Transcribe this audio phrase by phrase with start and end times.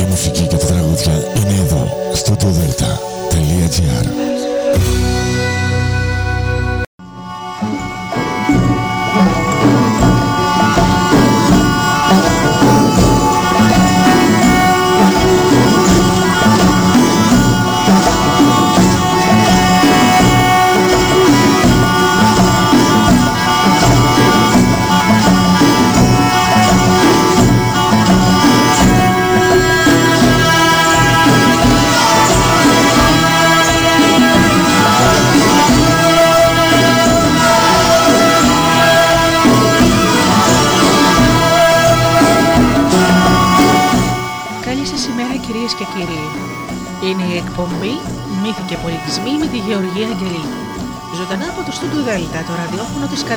[0.00, 4.08] Η μουσική και τα τραγούδια είναι εδώ, στο todelta.gr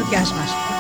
[0.02, 0.73] Cashmas.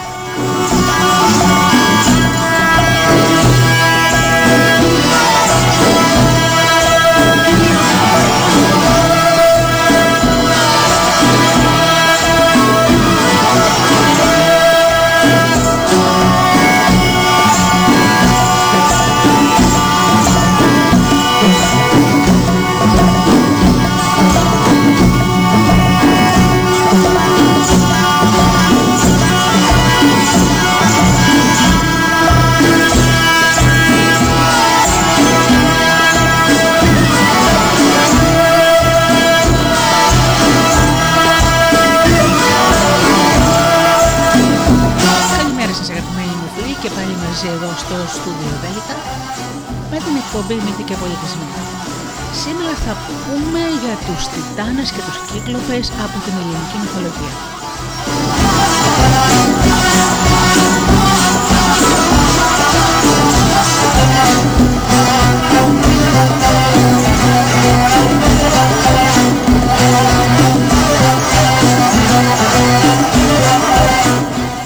[55.84, 57.34] Κύκλοπες από την ελληνική μυθολογία.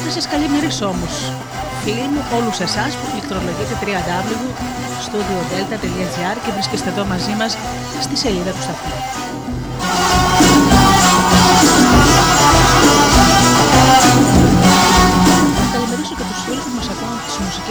[0.03, 1.31] Θα σας καλημερίσω όμως
[1.84, 7.57] φίλοι μου, όλους εσάς που πληκτρολογείτε www.studiodelta.gr και βρίσκεστε εδώ μαζί μας
[8.01, 8.94] στη σελίδα του σταθμού.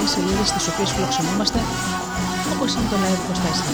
[0.06, 1.58] Από τις μουσικές σελίδες στις οποίες φιλοξενούμαστε,
[2.52, 3.70] όπως είναι το Live 24.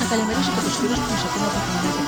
[0.00, 2.02] Να καλημερίσω και τους φίλους που μας ακούν από την Ανάγκη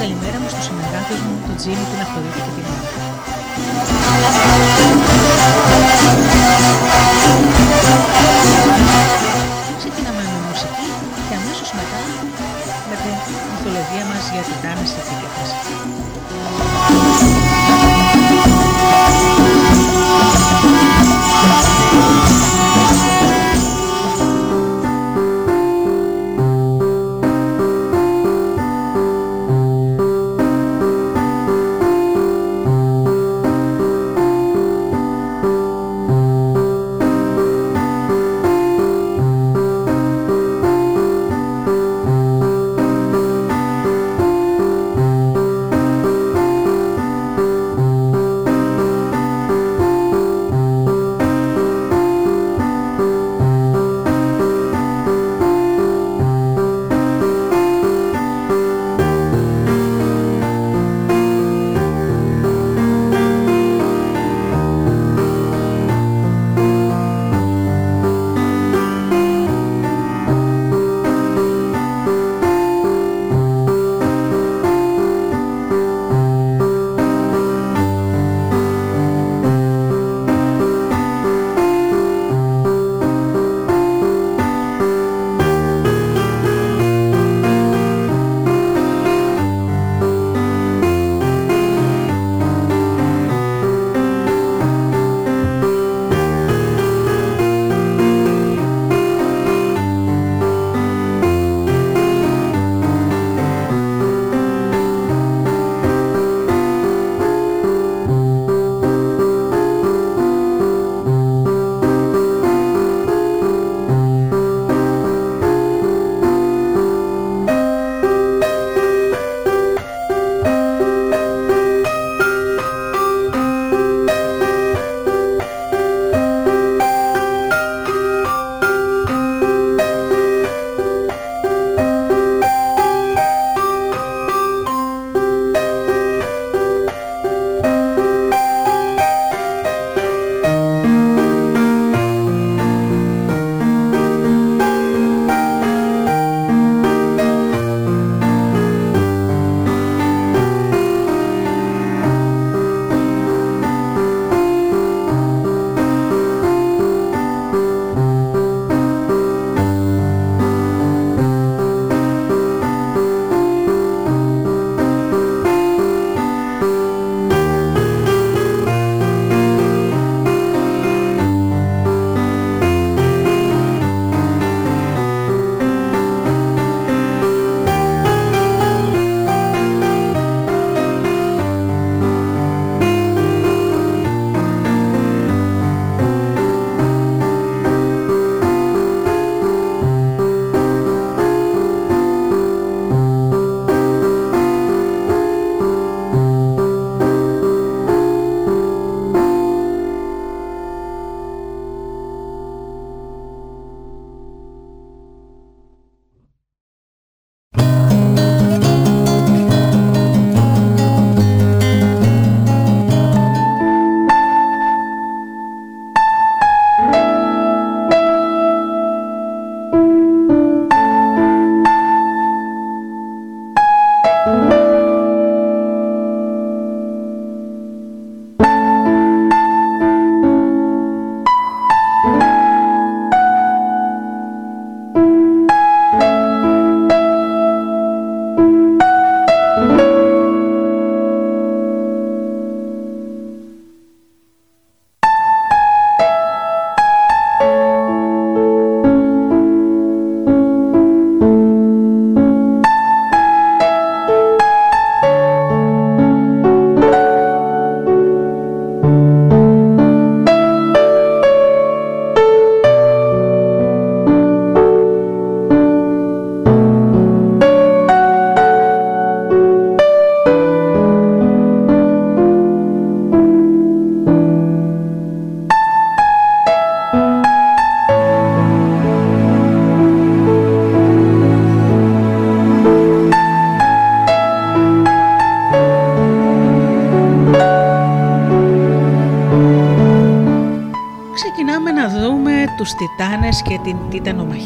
[0.00, 2.88] Καλημέρα μου στους συνεργάτες μου, τον Τζίμι, την Αφροδίτη και την Μάνα.
[14.42, 16.07] Για την άμεση επίκαιες.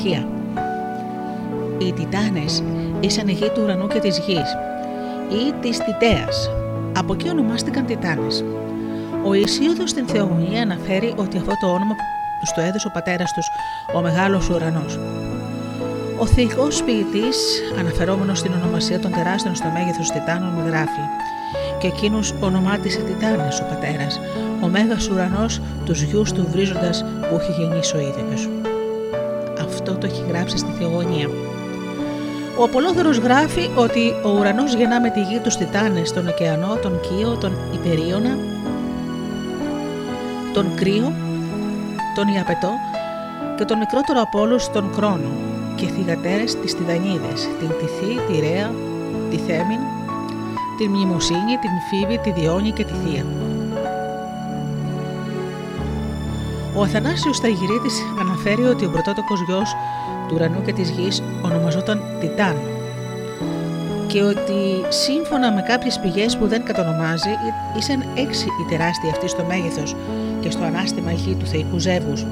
[0.02, 0.28] Τιτανομαχία.
[1.78, 2.62] Οι Τιτάνες
[3.00, 4.56] ήσαν η γη του ουρανού και της γης
[5.30, 6.50] ή της Τιτέας.
[6.96, 8.44] Από εκεί ονομάστηκαν Τιτάνες.
[9.24, 11.94] Ο Ισίωδος στην Θεογονία αναφέρει ότι αυτό το όνομα
[12.40, 13.46] τους το έδωσε ο πατέρας τους,
[13.94, 14.98] ο Μεγάλος Ουρανός.
[16.18, 17.36] Ο θεϊκός ποιητής,
[17.78, 21.04] αναφερόμενος στην ονομασία των τεράστιων στο μέγεθος Τιτάνων, γράφει
[21.80, 24.20] και εκείνους ονομάτισε Τιτάνες ο πατέρας,
[24.62, 28.61] ο Μέγας Ουρανός, τους γιους του βρίζοντας που έχει γεννήσει ο ίδιος.
[29.82, 31.28] Αυτό το έχει γράψει στη Θεογονία.
[32.58, 37.00] Ο Απολόδωρος γράφει ότι ο ουρανός γεννά με τη γη τους Τιτάνες, τον ωκεανό, τον
[37.00, 38.36] Κίο, τον Υπερίωνα,
[40.52, 41.12] τον Κρύο,
[42.14, 42.70] τον Ιαπετό
[43.56, 45.30] και τον μικρότερο από όλους τον Κρόνο
[45.74, 48.70] και θυγατέρες τις Τιδανίδες, την Τιθή, τη Ρέα,
[49.30, 49.80] τη Θέμην,
[50.78, 53.41] την Μνημοσύνη, την Φίβη, τη Διόνη και τη Θεία.
[56.74, 59.76] Ο Αθανάσιος Σταγυρίτης αναφέρει ότι ο πρωτότοκος γιος
[60.28, 62.56] του ουρανού και της γης ονομαζόταν Τιτάν
[64.06, 67.30] και ότι σύμφωνα με κάποιες πηγές που δεν κατονομάζει
[67.78, 69.96] ήσαν έξι οι τεράστιοι αυτοί στο μέγεθος
[70.40, 72.26] και στο ανάστημα γη του θεϊκού ζεύγους.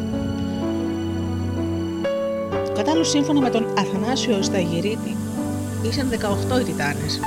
[2.75, 5.16] Κατάλληλο σύμφωνα με τον Αθανάσιο Σταγυρίτη
[5.82, 7.20] ήσαν 18 οι Τιτάνες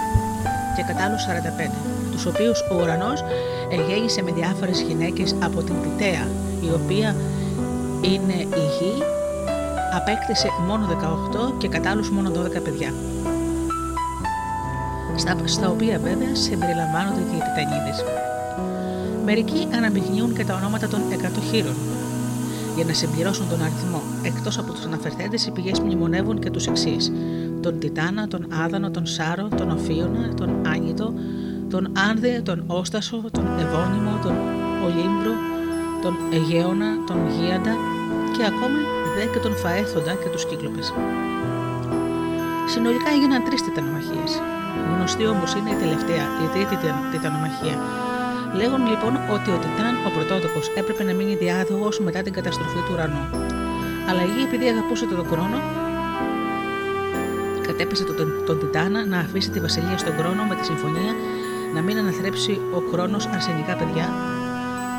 [0.75, 1.72] και κατάλληλου 45,
[2.12, 3.24] τους οποίους ο ουρανός
[3.72, 6.27] εγέννησε με διάφορες γυναίκες από την Τιτέα,
[6.67, 7.15] η οποία
[8.01, 8.93] είναι η γη,
[9.96, 12.93] απέκτησε μόνο 18 και κατάλληλους μόνο 12 παιδιά.
[15.15, 18.03] Στα, στα οποία βέβαια συμπεριλαμβάνονται και οι Τιτανίδες.
[19.25, 21.75] Μερικοί αναμειγνύουν και τα ονόματα των 100 χείρων,
[22.75, 24.01] για να συμπληρώσουν τον αριθμό.
[24.24, 27.12] Εκτός από τους αναφερθέντες, οι πηγές μνημονεύουν και τους εξής:
[27.62, 31.13] τον Τιτάνα, τον Άδανο, τον Σάρο, τον Οφίωνα, τον Άνιτο,
[31.70, 34.36] τον Άνδη, τον Όστασο, τον Ευώνυμο, τον
[34.86, 35.52] Όλυμβρο, τον
[36.34, 37.74] Αιγαίωνα, τον Γίαντα
[38.36, 38.82] και ακόμη
[39.16, 40.94] δε και τον Φαέθοντα και τους Κύκλωπες.
[42.74, 44.32] Συνολικά έγιναν τρεις τιτανομαχίες.
[44.94, 46.75] Γνωστή όμως είναι η τελευταία, η τρίτη
[47.12, 47.78] τιτανομαχία,
[48.60, 52.92] Λέγουν λοιπόν ότι ο Τιτάν, ο πρωτότοκος, έπρεπε να μείνει διάδοχο μετά την καταστροφή του
[52.94, 53.24] Ουρανού.
[54.10, 55.58] Αλλά η Γη, επειδή αγαπούσε τον Κρόνο,
[57.68, 61.13] κατέπεσε τον, τον Τιτάνα να αφήσει τη βασιλεία στον χρόνο με τη συμφωνία
[61.74, 64.33] να μην αναθρέψει ο χρόνο αρσενικά παιδιά,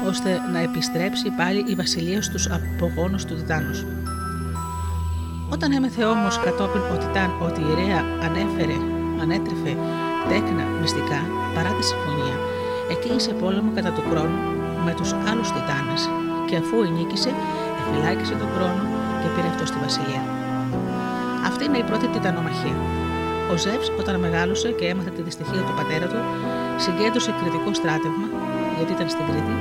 [0.09, 3.85] ώστε να επιστρέψει πάλι η βασιλεία στους απογόνους του Τιτάνους.
[5.55, 8.77] Όταν έμεθε όμως κατόπιν ο Τιτάν ότι η Ρέα ανέφερε,
[9.23, 9.73] ανέτρεφε
[10.29, 11.21] τέκνα μυστικά
[11.55, 12.37] παρά τη συμφωνία,
[12.93, 14.39] εκκίνησε πόλεμο κατά του χρόνου
[14.87, 16.03] με τους άλλους Τιτάνες
[16.49, 17.31] και αφού ενίκησε,
[17.79, 18.83] εφυλάκησε τον χρόνο
[19.21, 20.23] και πήρε αυτό στη βασιλεία.
[21.49, 22.79] Αυτή είναι η πρώτη Τιτανομαχία.
[23.53, 26.21] Ο Ζεύς όταν μεγάλωσε και έμαθε τη δυστυχία του πατέρα του,
[26.85, 28.27] συγκέντρωσε κριτικό στράτευμα,
[28.77, 29.55] γιατί ήταν στην Κρήτη,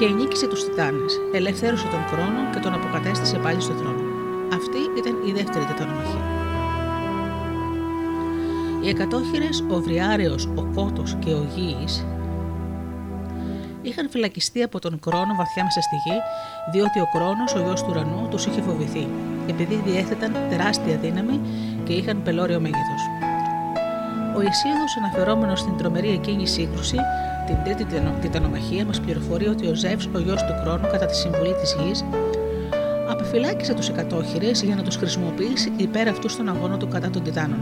[0.00, 4.02] και ενίκησε τους Τιτάνες, ελευθέρωσε τον χρόνο και τον αποκατέστησε πάλι στο θρόνο.
[4.52, 6.24] Αυτή ήταν η δεύτερη Τιτανομαχία.
[8.82, 12.06] Οι εκατόχειρες, ο Βριάριος, ο Κότος και ο Γήης
[13.82, 16.18] είχαν φυλακιστεί από τον Κρόνο βαθιά μέσα στη γη,
[16.72, 19.08] διότι ο Κρόνος, ο γιος του ουρανού, τους είχε φοβηθεί,
[19.48, 21.40] επειδή διέθεταν τεράστια δύναμη
[21.84, 23.19] και είχαν πελώριο μέγεθος.
[24.36, 26.96] Ο Ισίδος, αναφερόμενος στην τρομερή εκείνη σύγκρουση,
[27.46, 27.86] την τρίτη
[28.20, 32.04] τιτανομαχία, μας πληροφορεί ότι ο Ζεύς, ο γιος του Κρόνου, κατά τη συμβουλή της γης,
[33.10, 37.58] απεφυλάκησε τους εκατόχειρε για να τους χρησιμοποιήσει υπέρ αυτούς στον αγώνα του κατά των Τιτάνων.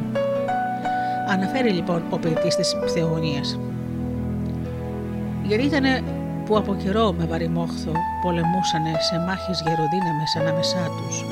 [1.28, 3.58] Αναφέρει λοιπόν ο ποιητής της Θεογονίας.
[5.42, 5.84] Γιατί ήταν
[6.44, 11.24] που από καιρό με βαρημόχθο πολεμούσανε σε μάχες γεροδύναμες ανάμεσά τους.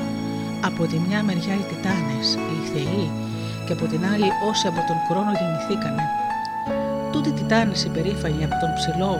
[0.65, 3.26] Από τη μια μεριά οι Τιτάνες, οι Θεοί
[3.67, 6.03] και από την άλλη όσοι από τον χρόνο γεννηθήκανε.
[7.11, 9.13] Τούτοι Τιτάνες υπερήφανοι από τον ψηλό,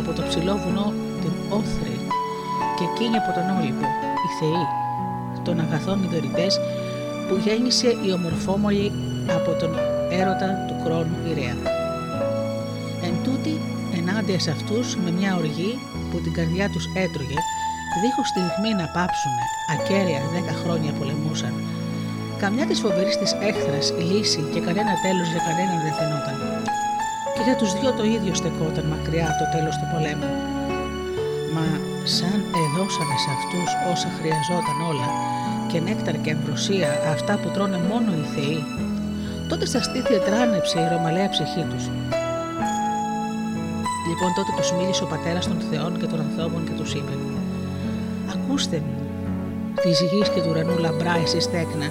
[0.00, 0.92] από το ψηλό βουνό
[1.22, 1.96] την Όθρη
[2.76, 3.86] και εκείνοι από τον Όλυμπο,
[4.24, 4.64] οι Θεοί,
[5.46, 6.52] των αγαθών ιδωρητές
[7.26, 8.86] που γέννησε η ομορφόμολη
[9.38, 9.72] από τον
[10.20, 11.56] έρωτα του χρόνου ηρέα.
[13.06, 13.54] Εν τούτη,
[13.98, 15.72] ενάντια σε αυτούς με μια οργή
[16.10, 17.38] που την καρδιά τους έτρωγε,
[18.02, 19.44] δίχως στιγμή να πάψουνε,
[19.74, 21.54] ακέραια δέκα χρόνια πολεμούσαν.
[22.42, 26.36] Καμιά της φοβερής της έχθρας λύση και κανένα τέλος για κανέναν δεν φαινόταν.
[27.34, 30.30] Και για τους δυο το ίδιο στεκόταν μακριά το τέλος του πολέμου.
[31.54, 31.66] Μα
[32.16, 35.08] σαν εδώσανε σε αυτούς όσα χρειαζόταν όλα
[35.70, 38.60] και νέκταρ και αμβροσία αυτά που τρώνε μόνο οι θεοί,
[39.50, 41.84] τότε στα στήθια τράνεψε η ρωμαλαία ψυχή τους.
[44.08, 47.14] Λοιπόν, τότε τους μίλησε ο πατέρας των Θεών και των ανθρώπων και τους είπε:
[48.34, 48.94] Ακούστε μου,
[49.82, 51.88] τη γη και του ουρανού λαμπρά εσείς τέκνα,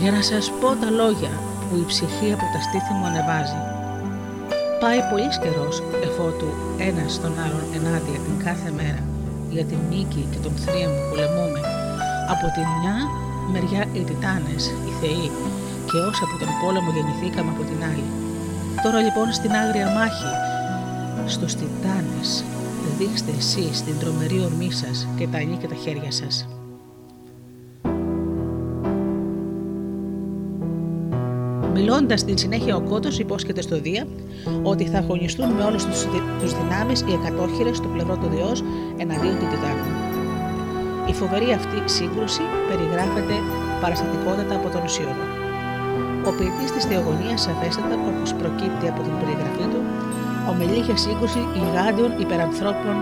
[0.00, 1.32] για να σας πω τα λόγια
[1.66, 3.60] που η ψυχή από τα στήθη μου ανεβάζει.
[4.82, 6.50] Πάει πολύς καιρός εφότου
[6.90, 9.02] ένας τον άλλον ενάντια την κάθε μέρα,
[9.54, 11.60] για την νίκη και τον θρίαμβο που πολεμούμε.
[12.34, 12.96] Από τη μια
[13.52, 15.28] μεριά οι Τιτάνες, οι Θεοί
[15.88, 18.08] και όσοι από τον πόλεμο γεννηθήκαμε από την άλλη.
[18.84, 20.32] Τώρα λοιπόν στην άγρια μάχη,
[21.34, 22.28] στους Τιτάνες,
[22.98, 26.46] δείξτε εσείς την τρομερή ορμή σας και τα και τα χέρια σας.
[31.84, 34.04] Μιλώντα στην συνέχεια, ο Κότος υπόσχεται στο Δία
[34.72, 35.82] ότι θα αγωνιστούν με όλους
[36.40, 38.52] τους δυνάμεις οι εκατόχειρες στο πλευρό του Διό
[39.02, 39.86] εναντίον του Τιτάνου.
[41.10, 43.36] Η φοβερή αυτή σύγκρουση περιγράφεται
[43.82, 45.24] παραστατικότατα από τον Ουσίωδο.
[46.28, 49.80] Ο ποιητής της Θεογονίας σαφέστατα, όπως προκύπτει από την περιγραφή του,
[50.50, 52.96] ομιλεί για σύγκρουση γιγάντιων υπερανθρώπων,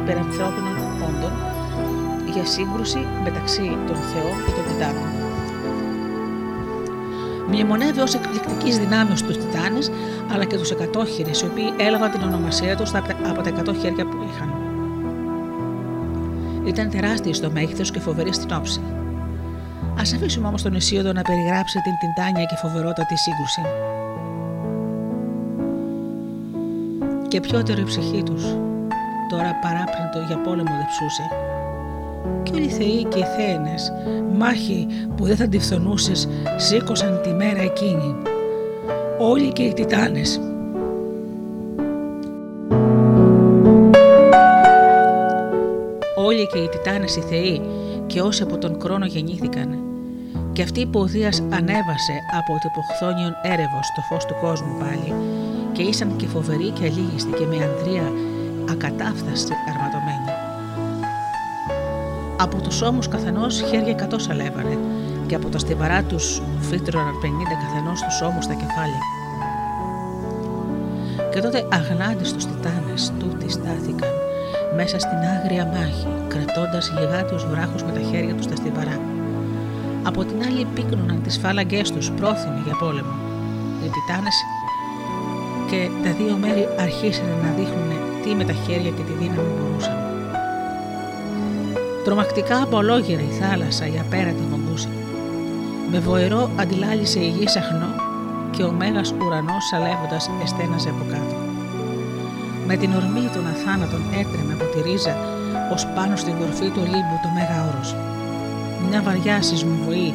[0.00, 0.76] υπερανθρώπινων
[1.08, 1.32] όντων,
[2.34, 5.17] για σύγκρουση μεταξύ των Θεών και των Τιτάνων
[7.48, 9.90] μνημονεύει ως εκπληκτικής δυνάμεως του Τιτάνες
[10.32, 12.94] αλλά και τους εκατόχειρες, οι οποίοι έλαβαν την ονομασία τους
[13.28, 14.52] από τα εκατό χέρια που είχαν.
[16.64, 18.80] Ήταν τεράστιοι στο μέγεθος και φοβεροί στην όψη.
[19.98, 23.62] Α αφήσουμε όμως τον Ισίωδο να περιγράψει την τυντάνια και φοβερότατη σύγκρουση.
[27.28, 28.42] Και πιότερο η ψυχή τους,
[29.28, 31.22] τώρα παράπληκτο για πόλεμο δεν ψούσε,
[32.42, 33.92] και όλοι οι θεοί και οι θέενες,
[34.38, 38.14] μάχη που δεν θα τη φθονούσες, σήκωσαν τη μέρα εκείνη.
[39.18, 40.40] Όλοι και οι τιτάνες.
[46.16, 47.60] Όλοι και οι τιτάνες οι θεοί
[48.06, 49.78] και όσοι από τον χρόνο γεννήθηκαν
[50.58, 55.14] και αυτή που ο Δίας ανέβασε από το υποχθόνιον έρευος στο φως του κόσμου πάλι
[55.72, 58.12] και ήσαν και φοβεροί και αλήγιστοι και με ανδρεία
[58.70, 60.17] ακατάφθαστη αρματωμένοι.
[62.40, 64.78] Από τους ώμους καθενός χέρια εκατό σαλεύανε
[65.26, 69.02] και από τα στιβαρά τους φύτρωναν πενήντα καθενός τους ώμους στα κεφάλια.
[71.32, 74.12] Και τότε αγνάντε του τιτάνες τούτοι στάθηκαν
[74.76, 79.00] μέσα στην άγρια μάχη, κρατώντας γιγάντιους βράχους με τα χέρια τους στα στιβαρά.
[80.02, 83.14] Από την άλλη πύκνωναν τις φάλαγγές τους πρόθυμοι για πόλεμο.
[83.84, 84.36] Οι τιτάνες
[85.70, 87.90] και τα δύο μέρη αρχίσαν να δείχνουν
[88.22, 89.67] τι με τα χέρια και τη δύναμη μπορούσαν.
[92.08, 94.88] Τρομακτικά απολόγερα η θάλασσα η απέραντη βομβούσε.
[95.90, 97.90] Με βοερό αντιλάλησε η γη σαχνό
[98.50, 101.36] και ο μέγας ουρανός σαλεύοντας εστέναζε από κάτω.
[102.66, 105.16] Με την ορμή των αθάνατων έτρεμε από τη ρίζα
[105.72, 107.96] ως πάνω στην κορφή του Ολύμπου το μέγα όρος.
[108.88, 110.14] Μια βαριά σεισμοβοή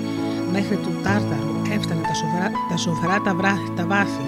[0.51, 3.33] μέχρι του Τάρταρου έφτανε τα σοβαρά τα, σοβαρά τα,
[3.75, 4.25] τα βάθη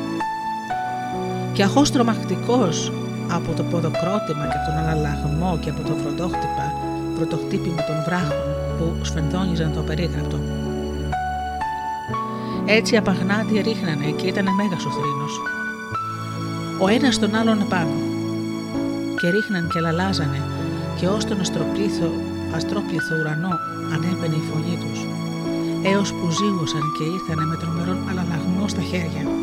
[1.53, 2.91] και αχώς τρομακτικός
[3.38, 6.85] από το ποδοκρότημα και τον αναλλαγμό και από το φροντόχτυπα
[7.15, 8.43] πρωτοχτύπημα των βράχων
[8.77, 10.39] που σφενδόνιζαν το περίγραπτο.
[12.65, 15.41] Έτσι απαγνάτι ρίχνανε και ήταν μέγας ο θρήνος.
[16.79, 17.98] Ο ένας τον άλλον επάνω
[19.19, 20.41] και ρίχναν και λαλάζανε
[21.00, 22.10] και ως τον αστροπλήθο,
[22.55, 23.53] αστρόπληθο ουρανό
[23.93, 25.00] ανέβαινε η φωνή τους
[25.91, 29.35] έως που ζήγωσαν και ήρθανε με τρομερόν αλλαλαγμό στα χέρια.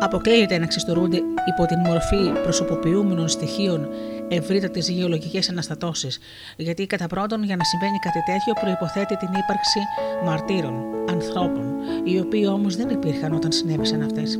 [0.00, 3.88] Αποκλείεται να ξεστορούνται υπό την μορφή προσωποποιούμενων στοιχείων
[4.28, 6.18] ευρύτατες γεωλογικές αναστατώσεις,
[6.56, 9.80] γιατί κατά πρώτον για να συμβαίνει κάτι τέτοιο προποθέτει την ύπαρξη
[10.24, 10.74] μαρτύρων,
[11.10, 11.74] ανθρώπων,
[12.04, 14.38] οι οποίοι όμως δεν υπήρχαν όταν συνέβησαν αυτές.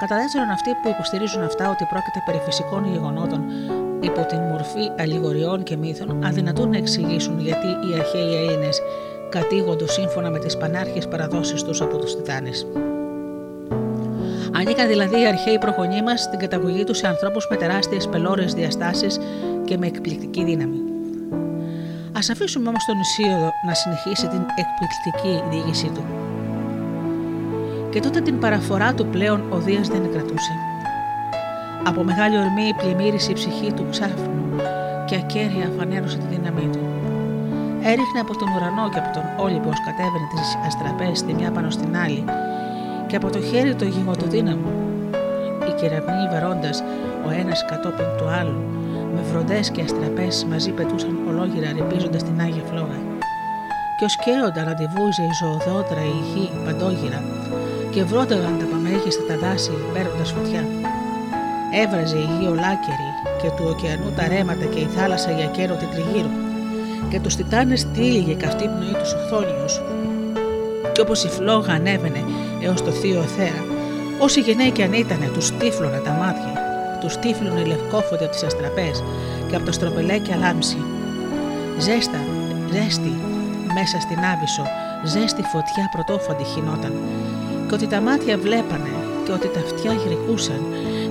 [0.00, 3.44] Κατά δεύτερον, αυτοί που υποστηρίζουν αυτά ότι πρόκειται περί φυσικών γεγονότων
[4.00, 8.80] υπό την μορφή αλληγοριών και μύθων, αδυνατούν να εξηγήσουν γιατί οι αρχαίοι Έλληνες
[9.28, 12.66] κατήγονται σύμφωνα με τις πανάρχε παραδόσεις τους από τους Τιτάνες.
[14.60, 19.18] Ανήκαν δηλαδή οι αρχαίοι προγονείς μας στην καταγωγή τους σε ανθρώπους με τεράστιες πελώρες διαστάσεις
[19.64, 20.78] και με εκπληκτική δύναμη.
[22.12, 26.04] Α αφήσουμε όμως τον Ισίωδο να συνεχίσει την εκπληκτική διήγησή του.
[27.90, 30.52] Και τότε την παραφορά του πλέον ο Δίας δεν κρατούσε.
[31.84, 34.56] Από μεγάλη ορμή πλημμύρισε η ψυχή του ξάφνου
[35.06, 36.82] και ακέραια φανέρωσε τη δύναμή του.
[37.82, 41.96] Έριχνε από τον ουρανό και από τον Όλυμπος κατέβαινε τις αστραπές τη μια πάνω στην
[41.96, 42.24] άλλη
[43.10, 44.72] και από το χέρι του γιγοντοδύναμου.
[45.68, 46.82] Οι κεραυνοί βαρώντας
[47.26, 48.62] ο ένας κατόπιν του άλλου,
[49.14, 52.98] με βροντέ και αστραπές μαζί πετούσαν ολόγυρα ρηπίζοντας την άγια φλόγα.
[53.96, 57.20] Και ως καίονταν αντιβούζε η ζωοδότρα η γη παντόγυρα
[57.92, 60.62] και βρόταγαν τα παμέγιστα τα δάση παίρνοντας φωτιά.
[61.82, 63.08] Έβραζε η γη ολάκερη
[63.40, 66.32] και του ωκεανού τα ρέματα και η θάλασσα για καιρό την τριγύρω.
[67.10, 69.68] Και τους τιτάνες τύλιγε καυτή πνοή τους οχθόνιου.
[70.92, 72.22] Και όπως η φλόγα ανέβαινε
[72.60, 73.64] έως το θείο θέα,
[74.18, 76.52] όσοι γυναίκοι αν ήτανε, τους τύφλωνε τα μάτια,
[77.00, 79.02] τους τύφλωνε λευκόφωτη από τις αστραπές
[79.48, 80.76] και από το στροπελέκια λάμψη.
[81.78, 82.20] Ζέστα,
[82.72, 83.14] ζέστη,
[83.74, 84.64] μέσα στην άβυσο,
[85.04, 86.92] ζέστη φωτιά πρωτόφαντη χινόταν.
[87.68, 88.92] Και ότι τα μάτια βλέπανε
[89.24, 90.62] και ότι τα αυτιά γρικούσαν,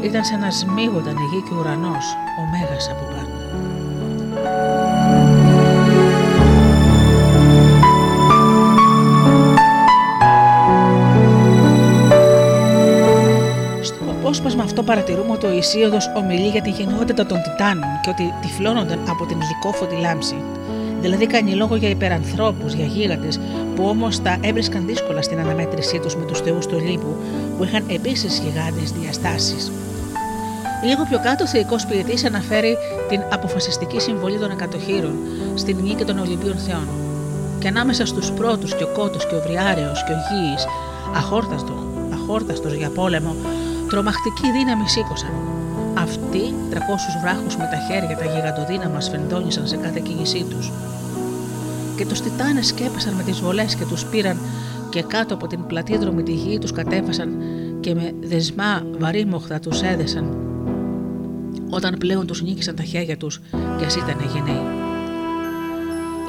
[0.01, 2.05] ήταν σαν να σμίγονταν η γη και ο ουρανός,
[2.39, 3.18] ο Μέγας από πάνω.
[14.89, 19.37] Παρατηρούμε ότι ο Ισίωδος ομιλεί για τη γενναιότητα των Τιτάνων και ότι τυφλώνονταν από την
[19.41, 20.43] γλυκόφωτη λάμψη.
[21.01, 23.39] Δηλαδή κάνει λόγο για υπερανθρώπους, για γίγαντες,
[23.75, 27.15] που όμως τα έβρισκαν δύσκολα στην αναμέτρησή τους με τους θεούς του Λίπου,
[27.57, 29.71] που είχαν επίσης γιγάντιες διαστάσεις.
[30.83, 32.77] Λίγο πιο κάτω, ο θεϊκός ποιητής αναφέρει
[33.09, 35.15] την αποφασιστική συμβολή των εκατοχείρων
[35.55, 36.87] στην νίκη και των Ολυμπίων Θεών.
[37.59, 40.55] Και ανάμεσα στους πρώτους και ο Κότος και ο Βριάρεος και ο Γήη,
[41.15, 41.73] αχόρταστο,
[42.13, 43.35] αχόρταστος για πόλεμο,
[43.89, 45.29] τρομακτική δύναμη σήκωσαν.
[45.93, 50.71] Αυτοί, 300 βράχους με τα χέρια τα γιγαντοδύναμα σφενδόνησαν σε κάθε κίνησή τους.
[51.95, 54.37] Και τους Τιτάνες σκέπασαν με τις βολές και τους πήραν
[54.89, 57.41] και κάτω από την πλατή τη γη τους κατέβασαν
[57.79, 60.37] και με δεσμά βαρύμοχτα τους έδεσαν
[61.69, 63.41] όταν πλέον τους νίκησαν τα χέρια τους
[63.77, 64.63] κι ας ήταν γενναίοι.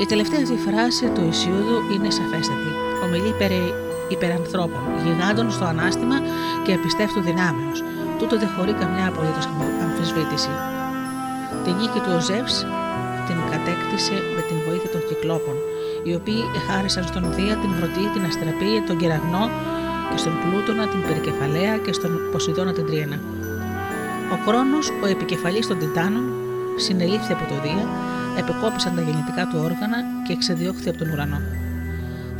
[0.00, 2.70] Η τελευταία αυτή φράση του Ισιούδου είναι σαφέστατη.
[3.04, 3.74] Ομιλεί περί
[4.14, 6.16] υπερανθρώπων, γιγάντων στο ανάστημα
[6.64, 7.78] και επιστεύτου δυνάμεως.
[8.18, 9.46] Τούτο δεν χωρεί καμιά απολύτως
[9.84, 10.52] αμφισβήτηση.
[11.64, 12.54] Την νίκη του Οζεύς
[13.26, 15.56] την κατέκτησε με την βοήθεια των κυκλόπων,
[16.06, 19.44] οι οποίοι εχάρισαν στον Δία την Βρωτή, την Αστραπή, τον Κεραγνό
[20.10, 23.18] και στον Πλούτονα την Περικεφαλαία και στον Ποσειδώνα την Τρίαινα.
[24.34, 26.24] Ο χρόνο, ο επικεφαλής των Τιτάνων,
[26.76, 27.86] συνελήφθη από το Δία,
[28.40, 31.40] επεκόπησαν τα γεννητικά του όργανα και εξεδιώχθη από τον ουρανό.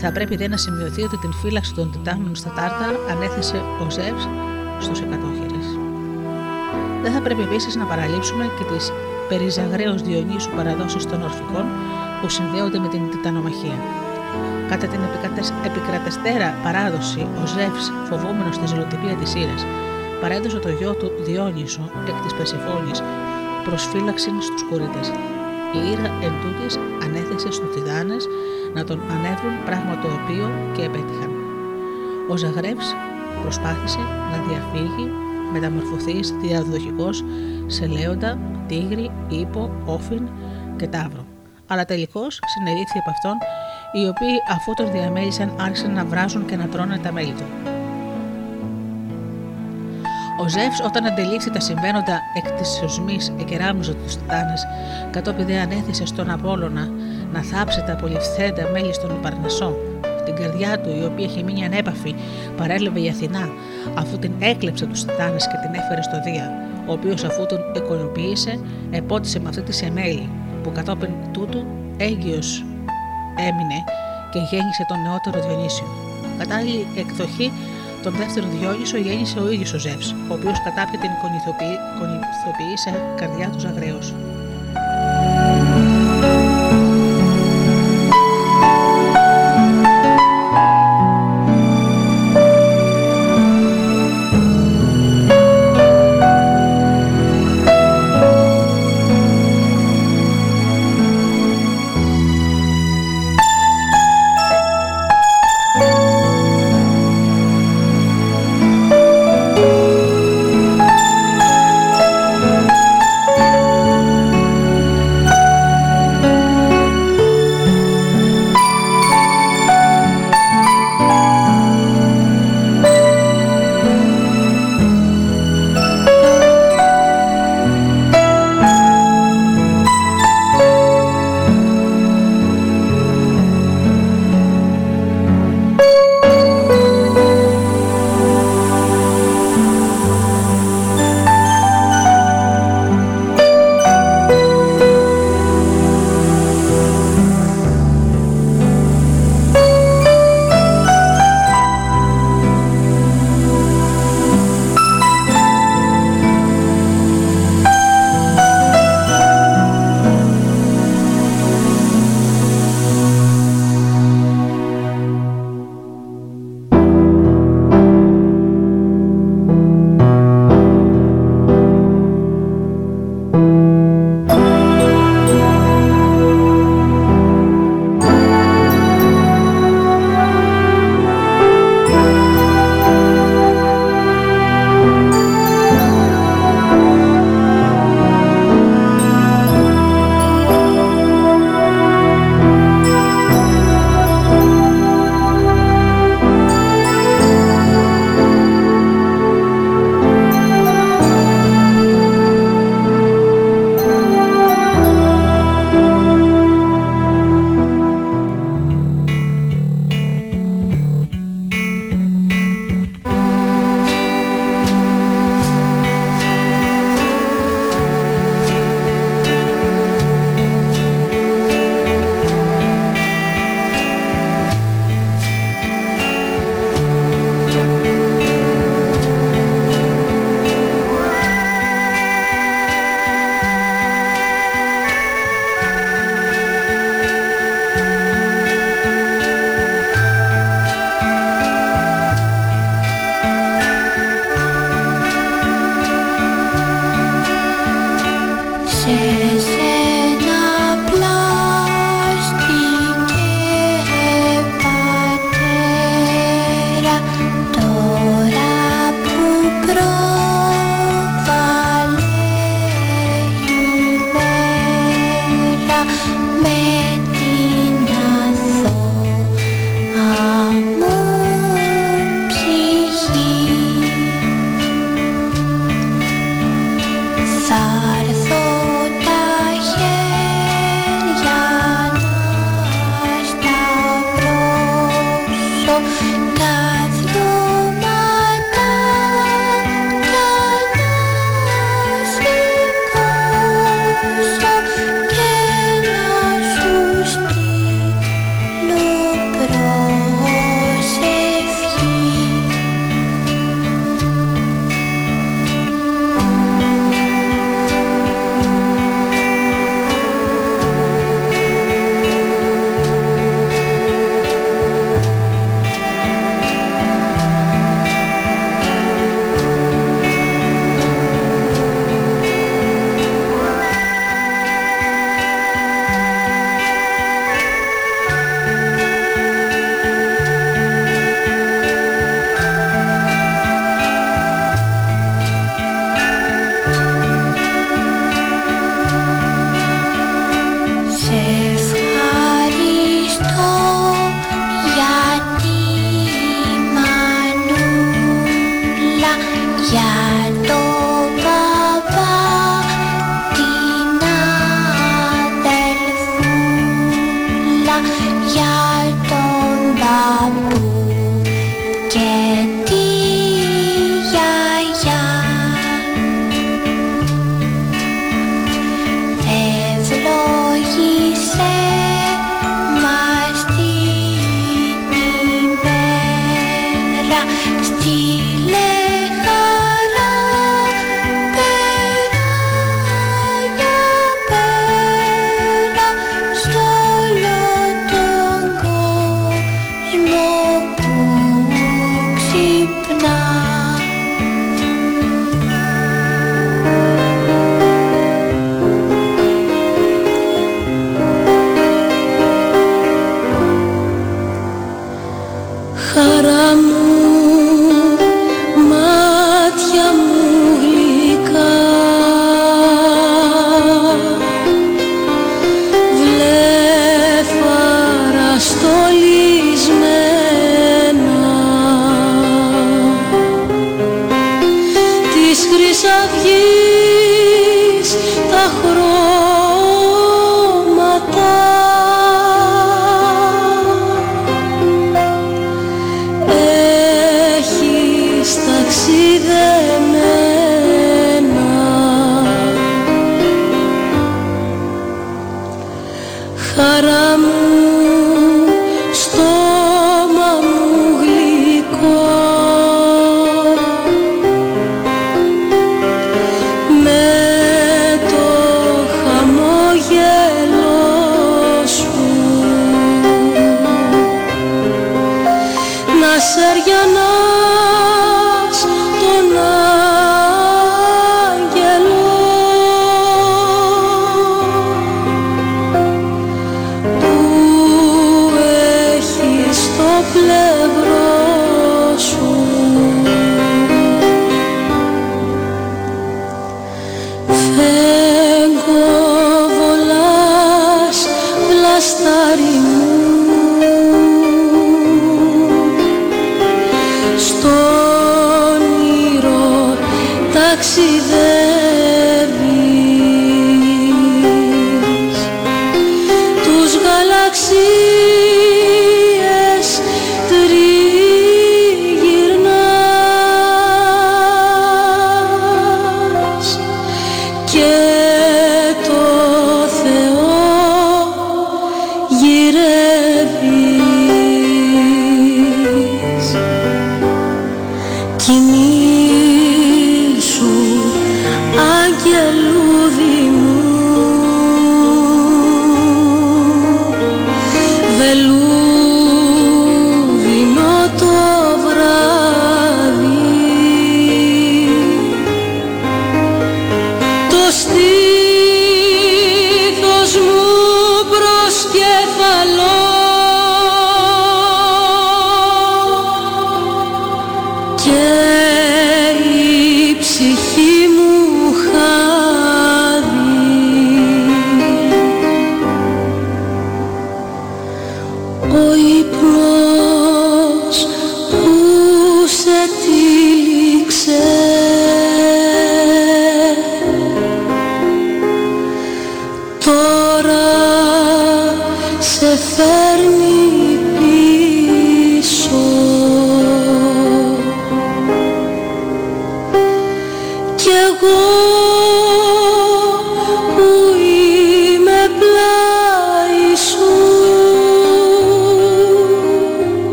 [0.00, 4.28] Θα πρέπει δε να σημειωθεί ότι την φύλαξη των Τιτάνων στα Τάρταρα ανέθεσε ο Ζεύς
[4.78, 5.66] στους εκατόχειρες.
[7.02, 8.92] Δεν θα πρέπει επίσης να παραλείψουμε και τις
[9.28, 11.64] περιζαγραίως Διονύσου παραδόσεις των Ορφικών
[12.20, 13.78] που συνδέονται με την Τιτανομαχία.
[14.68, 15.00] Κατά την
[15.68, 19.62] επικρατεστέρα παράδοση, ο Ζεύς, φοβόμενος τη ζελοτυπία της Ήρας,
[20.20, 23.02] παρέδωσε το γιο του Διόνυσο εκ της Περσεφόνης
[23.64, 25.08] προσφύλαξην στους κορίτες.
[25.78, 28.22] Η Ήρα εν τούτης ανέθεσε στους Τιδάνες
[28.74, 31.30] να τον ανέβρουν πράγμα το οποίο και επέτυχαν.
[32.30, 32.94] Ο Ζαγρεύς
[33.42, 33.98] προσπάθησε
[34.30, 35.10] να διαφύγει
[35.52, 37.24] μεταμορφωθείς διαδοχικός
[37.66, 40.28] σε λέοντα, τίγρη, ύπο, όφιν
[40.76, 41.24] και τάβρο.
[41.66, 43.36] Αλλά τελικώς συνελήφθη από αυτόν
[43.92, 47.44] οι οποίοι αφού τον διαμέλησαν άρχισαν να βράζουν και να τρώνε τα μέλη του.
[50.40, 54.54] Ο Ζεύς, όταν αντελήφθη τα συμβαίνοντα εκ της σωσμή, εκεράμιζε τους Τιτάνε,
[55.10, 56.88] κατόπιν δε ανέθεσε στον Απόλωνα
[57.32, 59.76] να θάψει τα απολυφθέντα μέλη στον Υπαρνασό.
[60.24, 62.14] Την καρδιά του, η οποία είχε μείνει ανέπαφη,
[62.56, 63.48] παρέλαβε η Αθηνά,
[63.94, 66.46] αφού την έκλεψε τους Τιτάνε και την έφερε στο Δία,
[66.86, 68.60] ο οποίος αφού τον εικονοποίησε,
[68.90, 70.28] επότισε με αυτή τη σεμέλη,
[70.62, 72.64] που κατόπιν τούτου έγκυος
[73.48, 73.78] έμεινε
[74.32, 75.86] και γέννησε τον νεότερο Διονύσιο.
[76.38, 77.52] Κατάλληλη εκδοχή
[78.02, 81.10] τον δεύτερο Διόνυσο γέννησε ο ίδιος ο Ζεύς, ο οποίος κατάπια την
[81.98, 84.14] κονηθοποιεί σε καρδιά του Ζαγραίος.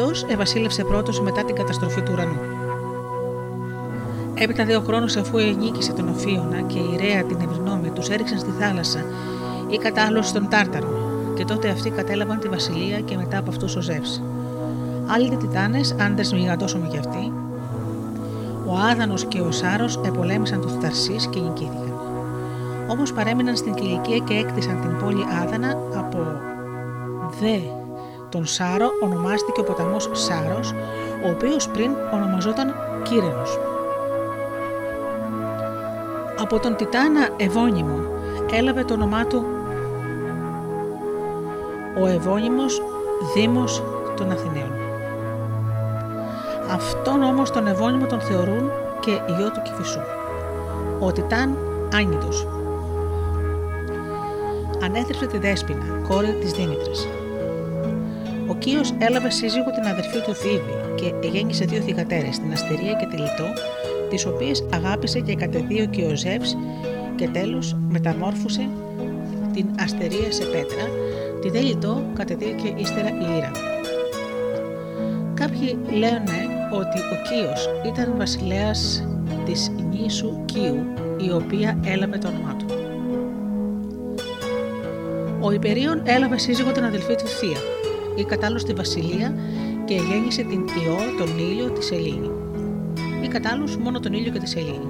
[0.00, 2.38] Αυτός ευασίλευσε πρώτος μετά την καταστροφή του ουρανού.
[4.34, 8.50] Έπειτα δύο χρόνους αφού ενίκησε τον Οφίωνα και η Ρέα την Ευρυνόμη τους έριξαν στη
[8.58, 9.04] θάλασσα
[9.68, 10.88] ή κατάλληλο στον Τάρταρο,
[11.34, 14.22] και τότε αυτοί κατέλαβαν τη βασιλεία και μετά από αυτούς ο Ζεύς.
[15.06, 17.32] Άλλοι Τιτάνες, άντρε μηγαντώσαμε κι αυτοί,
[18.66, 21.92] ο Άδανος και ο Σάρος επολέμησαν τους Θαρσεί και νικήθηκαν.
[22.88, 26.18] Όμως παρέμειναν στην Κυλικία και έκτισαν την πόλη Άδανα από
[27.40, 27.77] δε
[28.28, 30.74] τον Σάρο ονομάστηκε ο ποταμός Σάρος,
[31.24, 33.58] ο οποίος πριν ονομαζόταν Κύρενος.
[36.40, 37.98] Από τον Τιτάνα Ευώνυμο
[38.52, 39.44] έλαβε το όνομά του
[42.02, 42.82] ο Ευώνυμος
[43.34, 43.82] Δήμος
[44.16, 44.72] των Αθηναίων.
[46.70, 50.00] Αυτόν όμως τον Ευώνυμο τον θεωρούν και γιο του Κηφισού.
[51.00, 51.56] Ο Τιτάν
[51.94, 52.46] Άνητος.
[54.82, 57.08] Ανέθρεψε τη Δέσποινα, κόρη της Δήμητρας.
[58.68, 63.06] Ο Κίο έλαβε σύζυγο την αδερφή του Φίβη και γέννησε δύο θυγατέρες, την Αστερία και
[63.06, 63.52] τη Λιτό,
[64.10, 66.56] τις οποίες αγάπησε και κατεδίωκε ο Ζεύς
[67.14, 68.68] και τέλος μεταμόρφωσε
[69.52, 70.84] την Αστερία σε πέτρα,
[71.40, 73.50] τη δε Λιτό κατεδίωκε ύστερα η Ήρα.
[75.34, 76.38] Κάποιοι λένε
[76.72, 79.08] ότι ο Κίος ήταν βασιλέας
[79.44, 80.84] της νήσου Κίου,
[81.26, 82.66] η οποία έλαβε το όνομά του.
[85.40, 87.58] Ο Υπερίων έλαβε σύζυγο την αδελφή του Θεία,
[88.18, 89.34] ή κατάλληλος στη Βασιλεία
[89.84, 92.30] και γέννησε την Ιώ, τον ήλιο, της Σελήνη.
[93.22, 94.88] Ή κατάλληλος μόνο τον ήλιο και της Σελήνη.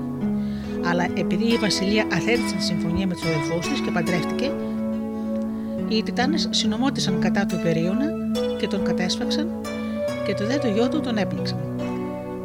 [0.84, 4.52] Αλλά επειδή η Βασιλεία αθέτησε τη συμφωνία με τους αδελφούς της και παντρεύτηκε,
[5.88, 8.06] οι Τιτάνες συνομώτησαν κατά του Υπερίωνα
[8.58, 9.48] και τον κατέσφαξαν
[10.26, 11.58] και το δε το γιο του τον έπληξαν.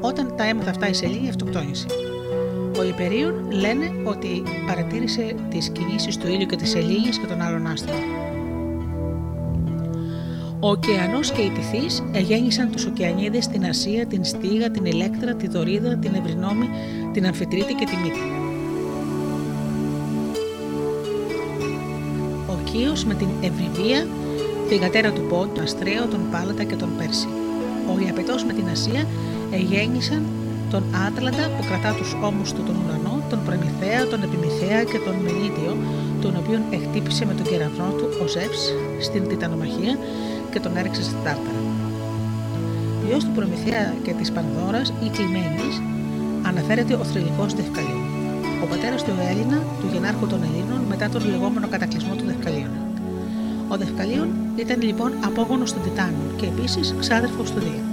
[0.02, 1.86] Όταν τα έμαθα αυτά η Σελήνη αυτοκτόνησε.
[2.80, 7.68] Ο Υπερίων λένε ότι παρατήρησε τις κινήσεις του ήλιου και της Σελήνης και των άλλων
[7.68, 8.13] άστρων.
[10.64, 15.48] Ο ωκεανός και οι τυθείς εγέννησαν τους ωκεανίδες στην Ασία, την Στίγα, την Ηλέκτρα, τη
[15.48, 16.70] Δωρίδα, την Ευρυνόμη,
[17.14, 18.20] την Αμφιτρίτη και τη Μύτη.
[22.48, 24.08] Ο Κίος με την Ευρυβία,
[24.70, 27.28] τη γατέρα του Πόντ, τον Αστρέο, τον Πάλατα και τον Πέρση.
[27.96, 29.08] Ο Ιαπετός με την Ασία
[29.52, 30.24] εγέννησαν
[30.70, 35.16] τον Άτλαντα που κρατά τους ώμους του τον ουρανό, τον Προμηθέα, τον Επιμηθέα και τον
[35.24, 35.78] Μενίδιο,
[36.22, 39.98] τον οποίον εκτύπησε με τον κεραυνό του ο Ζεύς στην Τιτανομαχία
[40.54, 41.62] και τον έριξε στην Τάρταρα.
[43.06, 45.76] Γιος του Προμηθέα και της Πανδώρας ή Κλειμένης
[46.50, 48.04] αναφέρεται ο θρηλυκός Δευκαλίου.
[48.64, 52.72] Ο πατέρας του Έλληνα, του γενάρχου των Ελλήνων, μετά τον λεγόμενο κατακλυσμό του Δευκαλίων.
[53.68, 57.84] Ο Δευκαλίων ήταν λοιπόν απόγονος των Τιτάνων και επίσης ξάδερφος του Δία.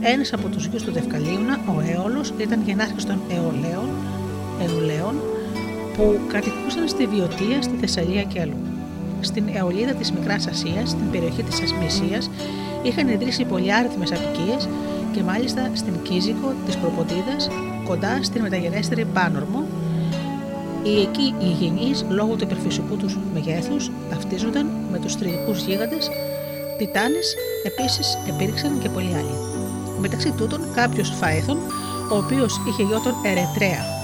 [0.00, 3.18] Ένας από τους γιους του Δευκαλίωνα, ο Έολος, ήταν γενάρχης των
[4.60, 5.16] Αιωλαίων,
[5.96, 8.71] που κατοικούσαν στη Βιωτία, στη Θεσσαλία και αλλού.
[9.22, 12.22] Στην Εολίδα της Μικράς Ασίας, στην περιοχή της Ασμισία,
[12.82, 14.68] είχαν ιδρύσει πολυάριθμε απικίες
[15.12, 17.48] και μάλιστα στην Κίζικο της Προποντίδας,
[17.84, 19.66] κοντά στην μεταγενέστερη Πάνορμο.
[20.82, 26.10] Οι εκεί οι υγιεινείς λόγω του υπερφυσικού τους μεγέθους ταυτίζονταν με τους θρηλυκούς γίγαντες,
[26.78, 29.36] τιτάνες, επίσης υπήρξαν και πολλοί άλλοι.
[30.00, 31.56] Μεταξύ τούτων κάποιος Φαέθων,
[32.12, 34.01] ο οποίος είχε γιο τον Ερετρέα,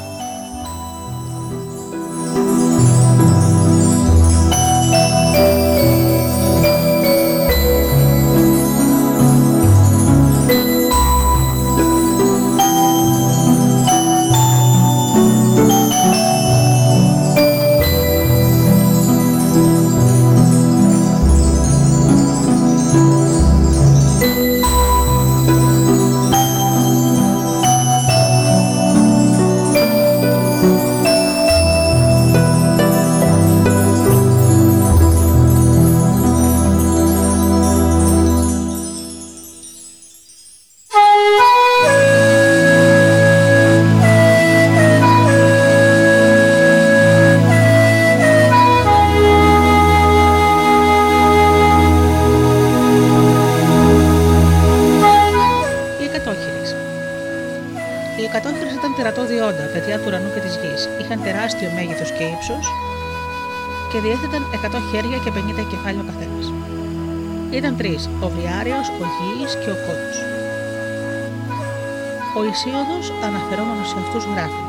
[72.39, 74.62] Ο Ισίωδος, αναφερόμενος σε αυτούς, γράφει: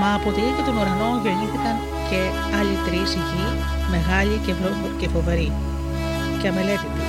[0.00, 1.76] Μα από τη γη και τον ουρανό γεννήθηκαν
[2.08, 2.20] και
[2.58, 3.46] άλλοι τρεις γη,
[3.94, 4.36] μεγάλοι
[5.00, 5.50] και φοβεροί,
[6.40, 7.02] και αμελέτητοι.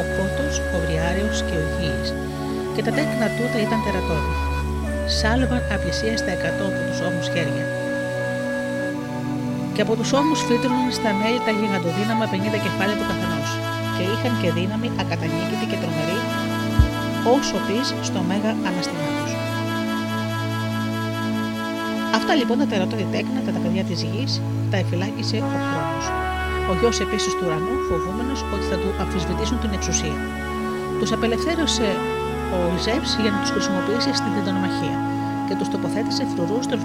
[0.00, 2.08] Ο Κότο, ο Βριάριος και ο Γης,
[2.74, 4.34] και τα τέκνα τούτα ήταν τερατώδη.
[5.18, 7.66] Σάλβαν απλησίαστα εκατό από τους ώμους χέρια
[9.74, 13.50] και από τους ώμους φύτρωναν στα μέλη τα γιγαντοδύναμα 50 κεφάλια του καθενός,
[13.94, 16.18] και είχαν και δύναμη ακατανίκητη και τρομερή,
[17.36, 19.34] όσο πεις στο μέγα αναστημά του.
[22.18, 24.32] Αυτά λοιπόν τα τερατώδη τέκνα, τα παιδιά της γης,
[24.70, 26.04] τα εφυλάκησε ο χρόνος.
[26.70, 30.18] Ο γιος επίσης του ουρανού, φοβούμενος ότι θα του αμφισβητήσουν την εξουσία.
[30.98, 31.88] Τους απελευθέρωσε
[32.56, 34.96] ο Ζεύς για να τους χρησιμοποιήσει στην τεντονομαχία
[35.46, 36.80] και τους τοποθέτησε φρουρούς στον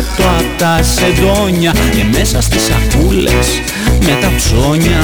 [0.00, 3.48] κάτω απ' τα σεντόνια Και μέσα στις σακούλες
[4.00, 5.02] με τα ψώνια.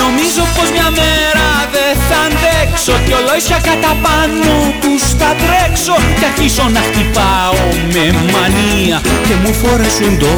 [0.00, 6.24] Νομίζω πως μια μέρα δεν θα αντέξω Κι ολόισια κατά πάνω που στα τρέξω Κι
[6.24, 10.32] αρχίσω να χτυπάω με μανία Και μου φορέσουν το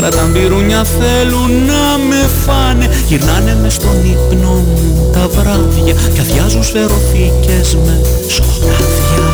[0.00, 2.90] ζουρλό Κρατάν πυρούνια θέλουν να με φάνε.
[3.06, 9.24] Γυρνάνε μες στον ύπνο μου τα βράδια Κι αδειάζουν σφαιροθήκες με σκοτάδια.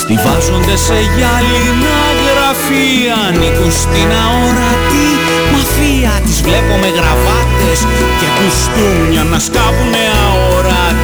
[0.00, 5.08] Στιβάζονται σε γυάλινα γραφεία Ανήκουν στην αόρατη
[5.52, 6.12] μαφία.
[6.26, 7.78] Τις βλέπω με γραβάτες
[8.18, 11.03] και κουστούμια Να σκάβουνε αόρατα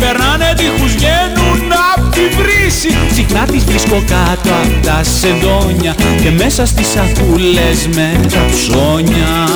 [0.00, 2.96] Περνάνε τείχους βγαίνουν απ' τη βρύση.
[3.12, 9.48] Συχνά τις βρίσκω κάτω απ' τα σεντόνια Και μέσα στις σακούλες με τα ψώνια.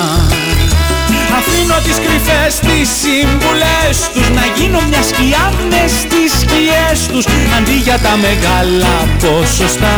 [1.39, 7.25] Αφήνω τις κρυφές τις σύμβουλες τους Να γίνω μια σκιά μες στις σκιές τους.
[7.57, 9.97] Αντί για τα μεγάλα ποσοστά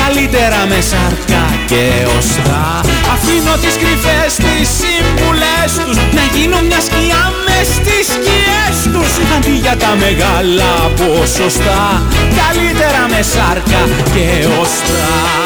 [0.00, 1.84] Καλύτερα με σάρκα και
[2.16, 2.64] οστά
[3.14, 7.99] Αφήνω τις κρυφές τις σύμβουλες τους Να γίνω μια σκιά μες στις
[8.72, 12.02] σκιές τους Αντί για τα μεγάλα ποσοστά.
[12.12, 13.82] Καλύτερα με σάρκα
[14.14, 15.40] και οστά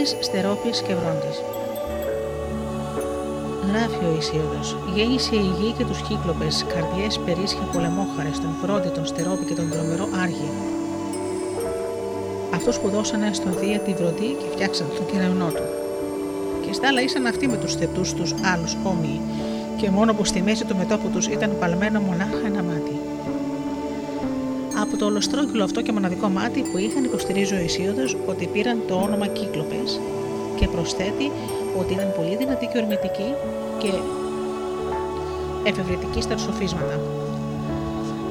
[0.00, 1.36] Άργης, Στερόπης και Βρόντις.
[3.68, 4.76] Γράφει ο Ισίωδος.
[4.94, 9.68] Γέννησε η γη και τους κύκλοπες, καρδιές περίσχια πολεμόχαρες, τον Βρόντι, τον Στερόπη και τον
[9.72, 10.50] δρομερό Άργη.
[12.54, 15.66] Αυτούς που δώσανε στον Δία τη βροντί και φτιάξαν τον κεραυνό του.
[16.64, 19.20] Και στάλα ήσαν αυτοί με τους θετούς τους άλλους όμοιοι
[19.76, 22.38] και μόνο που στη μέση του μετώπου τους ήταν παλμένο μονάχα ένα μάτι.
[22.38, 22.39] Από
[25.00, 29.26] το ολοστρόγγυλο αυτό και μοναδικό μάτι που είχαν υποστηρίζει ο Ισίωδος ότι πήραν το όνομα
[29.26, 30.00] Κύκλοπες
[30.56, 31.30] και προσθέτει
[31.78, 33.28] ότι ήταν πολύ δυνατοί και ορμητικοί
[33.78, 33.92] και
[35.64, 37.00] εφευρετικοί στα σοφίσματα.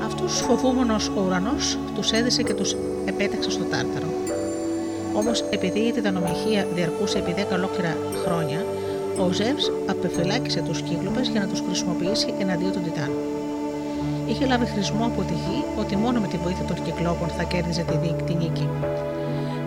[0.05, 4.07] Αυτούς φοβούμενος ο ουρανός τους έδεσε και τους επέταξε στο τάρταρο.
[5.13, 8.65] Όμως, επειδή η τετανομηχεία διαρκούσε επί 10 ολόκληρα χρόνια,
[9.19, 13.18] ο Ζεύς απεφυλάκησε τους κύκλοπες για να τους χρησιμοποιήσει εναντίον των Τιτάνων.
[14.29, 17.85] Είχε λάβει χρησμό από τη γη ότι μόνο με τη βοήθεια των κυκλόπων θα κέρδιζε
[18.25, 18.69] τη νίκη.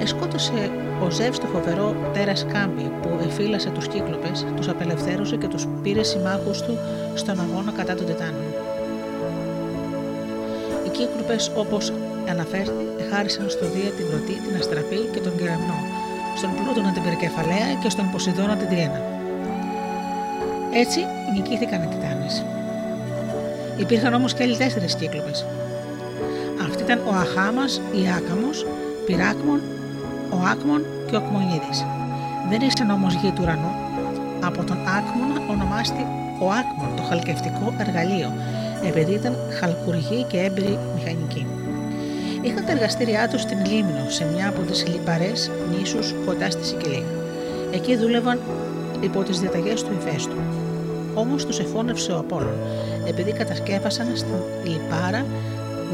[0.02, 0.70] Εσκότωσε
[1.04, 6.02] ο Ζεύς το φοβερό τέρας Κάμπι που εφήλασε τους κύκλοπες, τους απελευθέρωσε και τους πήρε
[6.02, 6.78] συμμάχους του
[7.14, 8.46] στον αγώνα κατά των Τιτάνων.
[10.86, 11.92] Οι κύκλοπες, όπως
[12.30, 15.78] αναφέρθη, χάρισαν στο Δία την Πρωτή, την Αστραπή και τον Κεραυνό,
[16.36, 19.00] στον Πλούτονα την Περικεφαλαία και στον Ποσειδώνα την Τριένα.
[20.72, 21.00] Έτσι
[21.34, 22.44] νικήθηκαν οι Τιτάνες.
[23.76, 25.46] Υπήρχαν όμως και άλλοι τέσσερις κύκλοπες.
[26.66, 28.66] Αυτή ήταν ο Αχάμας, η Άκαμος,
[29.06, 29.60] Πυράκμον,
[30.30, 31.74] ο Άκμον και ο Ακμονίδη.
[32.50, 33.72] Δεν ήσαν όμως γη του ουρανού.
[34.44, 36.06] Από τον Άκμονα ονομάστη
[36.40, 38.32] ο Άκμον, το χαλκευτικό εργαλείο,
[38.88, 41.46] επειδή ήταν χαλκουργή και έμπειρη μηχανική.
[42.42, 47.10] Είχαν τα εργαστήριά τους στην Λίμνο, σε μια από τις λιπαρές νήσους κοντά στη Σικελία.
[47.72, 48.38] Εκεί δούλευαν
[49.00, 50.36] υπό τις διαταγές του Ιφέστου.
[51.14, 52.56] Όμως τους εφώνευσε ο Απόλλων,
[53.10, 54.34] επειδή κατασκεύασαν στην
[54.64, 55.26] λιπάρα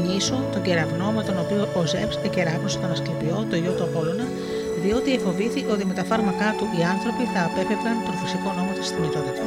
[0.05, 4.25] νήσο τον κεραυνό με τον οποίο ο Ζεύς εκεράβωσε τον Ασκληπιό, το γιο του Απόλλωνα,
[4.83, 8.87] διότι εφοβήθη ότι με τα φάρμακά του οι άνθρωποι θα απέφευγαν τον φυσικό νόμο της
[8.93, 9.45] θνητότητα.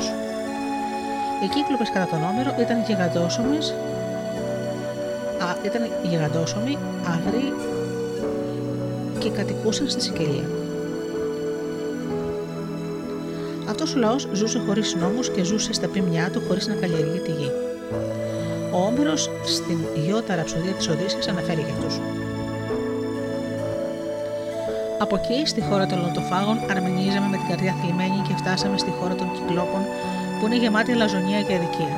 [1.42, 3.74] Οι κύκλοπες κατά τον Όμηρο ήταν γιγαντόσωμες
[5.64, 7.52] ήταν γιγαντόσωμοι, άγριοι
[9.18, 10.61] και κατοικούσαν στη Σικελία.
[13.72, 17.32] Αυτός ο λαός ζούσε χωρίς νόμους και ζούσε στα πίμνιά του χωρίς να καλλιεργεί τη
[17.38, 17.50] γη.
[18.76, 21.94] Ο Όμηρος στην γιώτα ραψοδία της Οδύσσης αναφέρει για αυτούς.
[24.98, 29.14] Από εκεί, στη χώρα των λοντοφάγων, αρμενίζαμε με την καρδιά θλιμμένη και φτάσαμε στη χώρα
[29.14, 29.82] των κυκλόπων,
[30.36, 31.96] που είναι γεμάτη λαζονία και αδικία.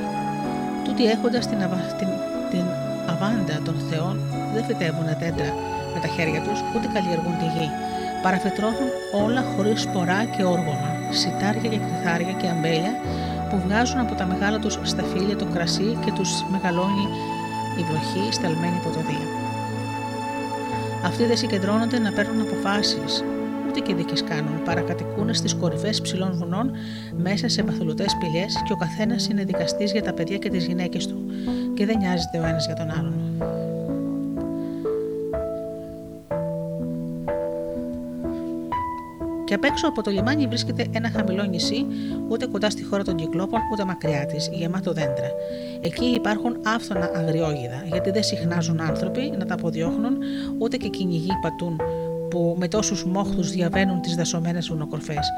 [0.85, 1.59] Τούτοι έχοντας την,
[1.99, 2.09] την,
[2.51, 2.65] την
[3.13, 4.17] αβάντα των θεών
[4.55, 5.51] δεν φυτεύουν δέντρα
[5.95, 7.69] με τα χέρια τους, ούτε καλλιεργούν τη γη.
[8.23, 8.89] Παραφετρώθουν
[9.25, 12.95] όλα χωρίς σπορά και όργωνα, σιτάρια και κρυθάρια και αμπέλια
[13.51, 17.07] που βγάζουν από τα μεγάλα τους σταφύλια το κρασί και τους μεγαλώνει
[17.79, 19.27] η βροχή σταλμένη ποτοδία.
[21.05, 23.25] Αυτοί δεν συγκεντρώνονται να παίρνουν αποφάσεις,
[23.69, 26.71] ούτε και δίκες κάνουν, παρακατοικούν στις κορυφές ψηλών βουνών
[27.17, 31.07] μέσα σε παθολουτέ πηγέ και ο καθένας είναι δικαστής για τα παιδιά και τις γυναίκες
[31.07, 31.25] του,
[31.75, 33.24] και δεν νοιάζεται ο ένας για τον άλλον.
[39.55, 41.87] Και απ' έξω από το λιμάνι βρίσκεται ένα χαμηλό νησί,
[42.29, 45.31] ούτε κοντά στη χώρα των κυκλόπων, ούτε μακριά της, γεμάτο δέντρα.
[45.81, 50.17] Εκεί υπάρχουν άφθονα αγριόγιδα, γιατί δεν συχνάζουν άνθρωποι να τα αποδιώχνουν,
[50.59, 51.81] ούτε και κυνηγοί πατούν
[52.31, 55.31] που με τόσους μόχθους διαβαίνουν τις δασωμένες βουνοκορφές.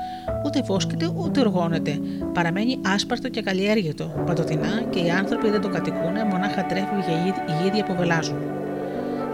[0.47, 1.99] Ούτε βόσκεται ούτε οργώνεται.
[2.35, 7.85] Παραμένει άσπαρτο και καλλιέργητο, παντοτινά και οι άνθρωποι δεν το κατοικούν, μονάχα τρέφουν για γίδια
[7.85, 8.39] που βελάζουν.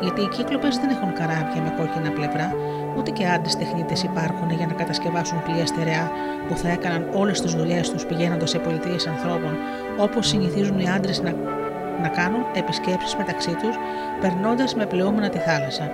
[0.02, 2.54] Γιατί οι κύκλοπες δεν έχουν καράβια με κόκκινα πλευρά,
[2.98, 6.10] ούτε και άντρε τεχνίτες υπάρχουν για να κατασκευάσουν πλοία στερεά
[6.48, 9.56] που θα έκαναν όλες τις δουλειές τους πηγαίνοντας σε πολιτείες ανθρώπων,
[9.98, 11.34] όπως συνηθίζουν οι άντρες να,
[12.02, 13.76] να κάνουν επισκέψεις μεταξύ τους,
[14.20, 15.90] περνώντας με πλεόμενα τη θάλασσα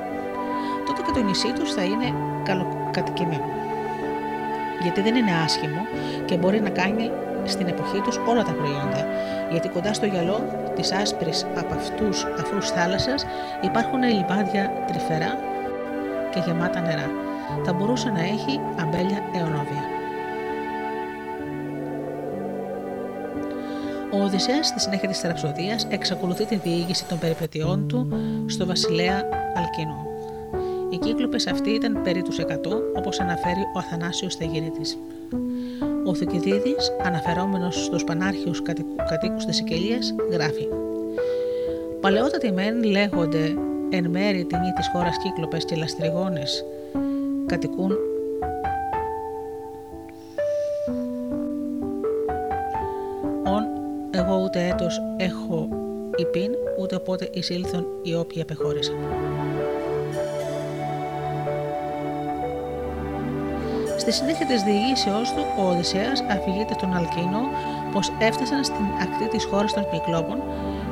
[0.88, 3.44] τότε και το νησί τους θα είναι καλοκατοικημένο.
[4.82, 5.86] Γιατί δεν είναι άσχημο
[6.24, 7.10] και μπορεί να κάνει
[7.44, 9.06] στην εποχή τους όλα τα προϊόντα,
[9.50, 10.40] γιατί κοντά στο γυαλό
[10.74, 13.26] της άσπρης από αυτούς αφρούς θάλασσας
[13.60, 15.38] υπάρχουν λιβάδια τρυφερά
[16.38, 17.10] και γεμάτα νερά.
[17.64, 19.82] Θα μπορούσε να έχει αμπέλια αιωνόβια.
[24.12, 28.08] Ο Οδυσσέας στη συνέχεια της ραψοδίας εξακολουθεί τη διήγηση των περιπετειών του
[28.46, 29.22] στο βασιλέα
[29.56, 30.06] Αλκίνο.
[30.90, 34.98] Οι κύκλοπες αυτοί ήταν περί τους 100, όπως αναφέρει ο Αθανάσιος Θεγεννήτης.
[36.04, 38.62] Ο Θουκυδίδης, αναφερόμενος στους πανάρχιους
[39.08, 40.68] κατοίκους της Σικελίας, γράφει
[42.00, 43.54] «Παλαιότατοι μεν λέγονται
[43.90, 46.64] εν μέρη τιμή της χώρας κύκλοπες και λαστριγόνες
[47.46, 47.92] κατοικούν
[53.44, 53.64] «Ον
[54.10, 55.68] εγώ ούτε έτος έχω
[56.16, 58.96] υπήν, ούτε πότε εισήλθον οι όποιοι απεχώρησαν».
[63.96, 67.40] Στη συνέχεια της διηγήσεώς του, ο Οδυσσέας αφηγείται τον Αλκίνο
[67.92, 70.42] πως έφτασαν στην ακτή της χώρας των Κυκλόπων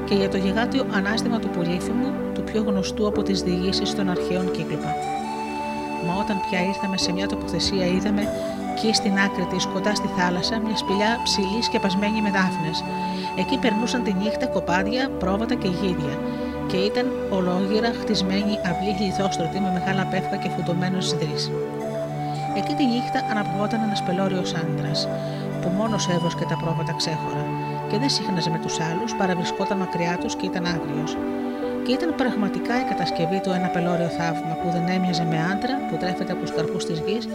[0.07, 4.51] και για το γιγάντιο ανάστημα του Πολύφημου, του πιο γνωστού από τις διηγήσεις των αρχαίων
[4.51, 4.95] Κύκλοπα.
[6.07, 8.23] Μα όταν πια ήρθαμε σε μια τοποθεσία, είδαμε
[8.73, 12.85] εκεί στην άκρη της, κοντά στη θάλασσα, μια σπηλιά ψηλή σκεπασμένη με δάφνες.
[13.39, 16.19] Εκεί περνούσαν τη νύχτα κοπάδια, πρόβατα και γίδια
[16.67, 21.37] και ήταν ολόγυρα χτισμένη αυλή γλυθόστρωτη με μεγάλα πεύκα και φουτωμένο σιδρή.
[22.57, 25.09] Εκεί τη νύχτα αναπλευόταν ένας πελώριος άντρας,
[25.61, 27.56] που μόνος έβροσκε τα πρόβατα ξέχωρα
[27.89, 31.17] και δεν σύχναζε με τους άλλους, παραβρισκόταν μακριά τους και ήταν άγριος.
[31.85, 35.97] Και ήταν πραγματικά η κατασκευή του ένα πελώριο θαύμα που δεν έμοιαζε με άντρα που
[35.97, 37.29] τρέφεται από τους καρπούς της γης,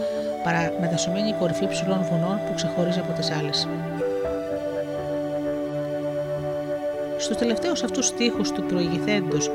[0.44, 3.52] παρά μετασωμένη κορυφή ψηλών βουνών που ξεχωρίζει από τις άλλε.
[7.16, 9.50] Στους τελευταίους αυτούς τείχου του προηγηθέντος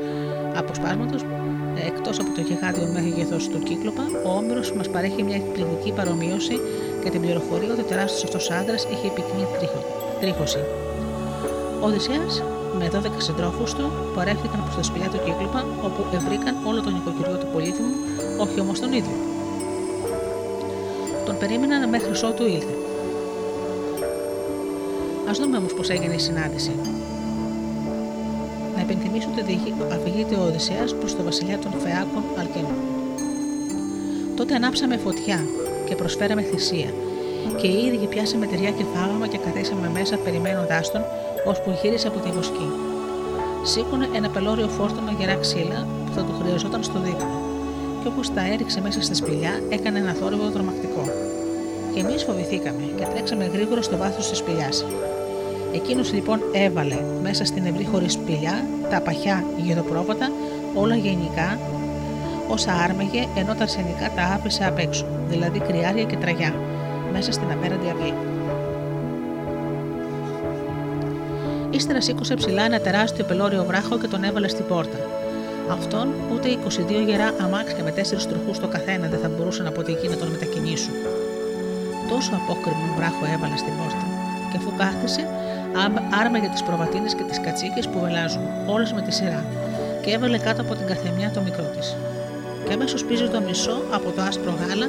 [0.54, 1.24] αποσπάσματος
[1.86, 6.60] εκτός από το γιγάντιο μέγεθο του κύκλοπα, ο Όμηρος μας παρέχει μια εκπληκτική παρομοίωση
[7.02, 9.46] και την πληροφορία ότι ο τεράστιος αυτός άντρας είχε πυκνή
[10.20, 10.58] τρίχωση.
[11.80, 12.42] Ο Οδυσσέας
[12.78, 17.36] με 12 συντρόφους του παρέχθηκαν προς τα σπηλιά του κύκλοπα, όπου ευρήκαν όλο τον νοικοκυριό
[17.36, 17.94] του πολύτιμου,
[18.38, 19.16] όχι όμως τον ίδιο.
[21.26, 22.74] Τον περίμεναν μέχρι ότου ήλθε.
[25.28, 26.72] Α δούμε όμως πώς έγινε η συνάντηση
[28.78, 29.58] να υπενθυμίσω ότι
[29.92, 32.78] αφηγείται ο Οδυσσέας προς το βασιλιά των Φεάκων Αλκίνων.
[34.36, 35.40] Τότε ανάψαμε φωτιά
[35.84, 36.90] και προσφέραμε θυσία,
[37.56, 41.02] και οι ίδιοι πιάσαμε τυριά και φάγαμε και καθίσαμε μέσα περιμένοντάς τον,
[41.44, 42.68] ώσπου γύρισε από τη βοσκή.
[43.62, 47.40] Σήκωνε ένα πελώριο φόρτο με γερά ξύλα που θα του χρειαζόταν στο δείπνο,
[48.02, 51.04] και όπως τα έριξε μέσα στη σπηλιά, έκανε ένα θόρυβο τρομακτικό.
[51.94, 54.84] Και εμείς φοβηθήκαμε και τρέξαμε γρήγορα στο βάθος της σπηλιάς.
[55.74, 60.30] Εκείνος λοιπόν έβαλε μέσα στην ευρύ χωρίς σπηλιά τα παχιά γεδοπρόβατα,
[60.74, 61.58] όλα γενικά
[62.48, 66.54] όσα άρμεγε, ενώ τα αρσενικά τα άφησε απ' έξω, δηλαδή κρυάρια και τραγιά,
[67.12, 68.37] μέσα στην απέραντη αυλή.
[71.70, 74.98] Ύστερα σήκωσε ψηλά ένα τεράστιο πελώριο βράχο και τον έβαλε στην πόρτα.
[75.70, 79.92] Αυτόν ούτε 22 γερά αμάξια με τέσσερις τροχούς το καθένα δεν θα μπορούσαν από τη
[79.92, 80.94] γη να τον μετακινήσουν.
[82.08, 84.04] Τόσο απόκριμο βράχο έβαλε στην πόρτα,
[84.50, 85.26] και αφού κάθισε,
[86.20, 89.44] άρμα για τις προβατίνες και τις κατσίκες που βελάζουν, όλες με τη σειρά,
[90.02, 91.96] και έβαλε κάτω από την καθεμιά το μικρό της.
[92.66, 94.88] Και αμέσως πήζε το μισό από το άσπρο γάλα,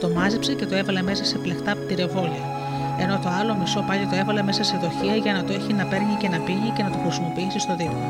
[0.00, 2.55] το μάζεψε και το έβαλε μέσα σε πλεχτά τυρεβόλια,
[3.02, 5.84] ενώ το άλλο μισό πάλι το έβαλε μέσα σε δοχεία για να το έχει να
[5.84, 8.08] παίρνει και να πίνει και να το χρησιμοποιήσει στο δείπνο.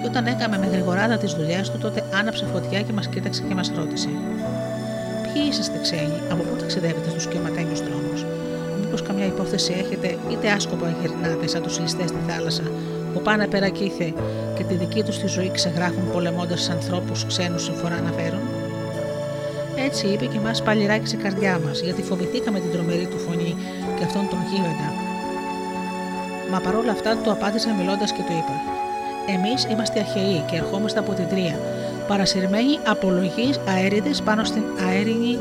[0.00, 3.54] Και όταν έκαμε με γρηγοράδα τις δουλειές του, τότε άναψε φωτιά και μας κοίταξε και
[3.54, 4.08] μας ρώτησε:
[5.22, 8.24] Ποιοι είσαστε ξένοι, από πού ταξιδεύετε στους κομματένιου δρόμους,
[8.80, 12.62] Μήπως καμιά υπόθεση έχετε, είτε άσκοπα γυρνάτε σαν τους ληστές στη θάλασσα,
[13.12, 14.12] που πάνε πέρα κήθε
[14.56, 18.40] και τη δική τους τη ζωή ξεγράφουν πολεμώντας ανθρώπους ξένους συμφορά να φέρουν;
[19.92, 23.56] Έτσι είπε και μα πάλι ράκησε η καρδιά μας, γιατί φοβηθήκαμε την τρομερή του φωνή
[23.98, 24.88] και αυτόν τον γίγαντα.
[26.50, 28.54] Μα παρόλα αυτά του απάντησα μιλώντας και του είπα:
[29.34, 31.58] Εμείς είμαστε αρχαιοί και ερχόμαστε από την Τρία,
[32.08, 35.38] παρασυρμένοι από λογή αέριδες πάνω στην αέρινη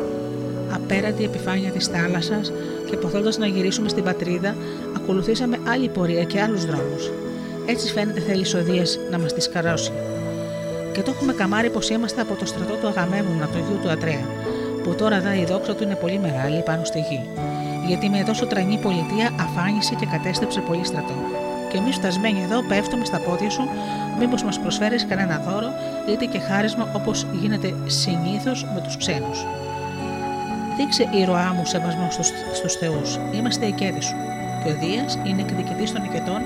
[0.74, 2.52] απέραντη επιφάνεια της θάλασσας
[2.90, 4.56] και ποθώντας να γυρίσουμε στην πατρίδα,
[4.96, 7.12] ακολουθήσαμε άλλη πορεία και άλλους δρόμους.
[7.66, 9.92] Έτσι φαίνεται θέλει ο να μας τη σκαρώσει.
[10.94, 14.39] Και το έχουμε καμάρει πως είμαστε από το στρατό του Αγαμέμουνα, του γιου του Ατρέα,
[14.84, 17.22] που τώρα δά η δόξα του είναι πολύ μεγάλη πάνω στη γη.
[17.88, 21.14] Γιατί με τόσο τρανή πολιτεία αφάνισε και κατέστρεψε πολύ στρατό.
[21.72, 23.64] Και εμείς φτασμένοι εδώ πέφτουμε στα πόδια σου,
[24.20, 25.70] μήπως μας προσφέρεις κανένα δώρο,
[26.10, 29.46] είτε και χάρισμα όπως γίνεται συνήθως με τους ξένους.
[30.78, 32.08] Δείξε ηρωά μου σεβασμό
[32.54, 33.20] στους θεούς.
[33.34, 34.16] Είμαστε οικέδη σου.
[34.64, 36.42] Και ο Δίας είναι εκδικητής των οικετών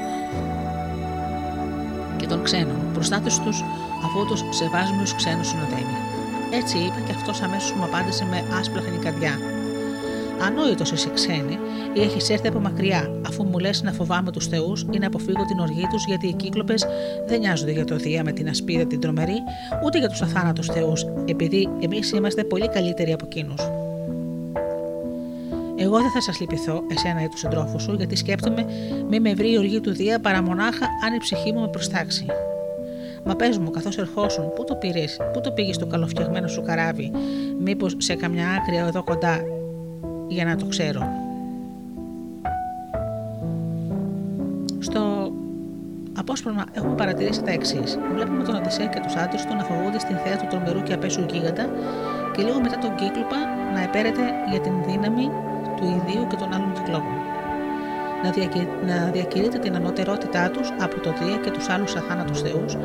[2.18, 3.64] και των ξένων, προστάτες τους
[4.06, 6.13] αφού τους σεβάσμιου ξένους συνοδεύει.
[6.60, 9.40] Έτσι είπε και αυτός αμέσως μου απάντησε με άσπλαχνη καρδιά.
[10.42, 11.58] Ανόητος εσύ ξένη,
[11.94, 15.46] ή έχεις έρθει από μακριά, αφού μου λες να φοβάμαι τους θεούς ή να αποφύγω
[15.46, 16.86] την οργή τους, γιατί οι κύκλοπες
[17.28, 19.38] δεν νοιάζονται για το Δία με την ασπίδα την τρομερή,
[19.86, 23.62] ούτε για τους αθάνατους θεούς, επειδή εμείς είμαστε πολύ καλύτεροι από εκείνους.
[25.76, 28.66] Εγώ δεν θα σας λυπηθώ, εσένα ή τους συντρόφους σου, γιατί σκέπτομαι
[29.10, 32.26] μη με βρει η οργή του Δία παρά μονάχα αν η ψυχή μου με προστάξει.
[33.26, 37.12] Μα πες μου, καθώς ερχόσουν, πού το πήρες, πού το πήγες στο καλοφτιαγμένο σου καράβι,
[37.60, 39.40] μήπως σε καμιά άκρη εδώ κοντά,
[40.28, 41.02] για να το ξέρω.
[44.80, 45.32] Στο
[46.18, 47.98] απόσπασμα έχουμε παρατηρήσει τα εξής.
[48.14, 51.26] Βλέπουμε τον Οδυσσέα και τους άντρες του να φοβούνται στην θέα του τρομερού και απέσου
[51.32, 51.70] γίγαντα
[52.36, 53.38] και λίγο μετά τον κύκλοπα
[53.74, 55.30] να επέρεται για την δύναμη
[55.78, 57.23] του ιδίου και των άλλων κυκλόπων.
[58.24, 58.68] Να, διακυ...
[58.86, 62.78] να διακηρύττει την ανωτερότητά τους από το Δία και τους άλλους αθάνατους θεούς,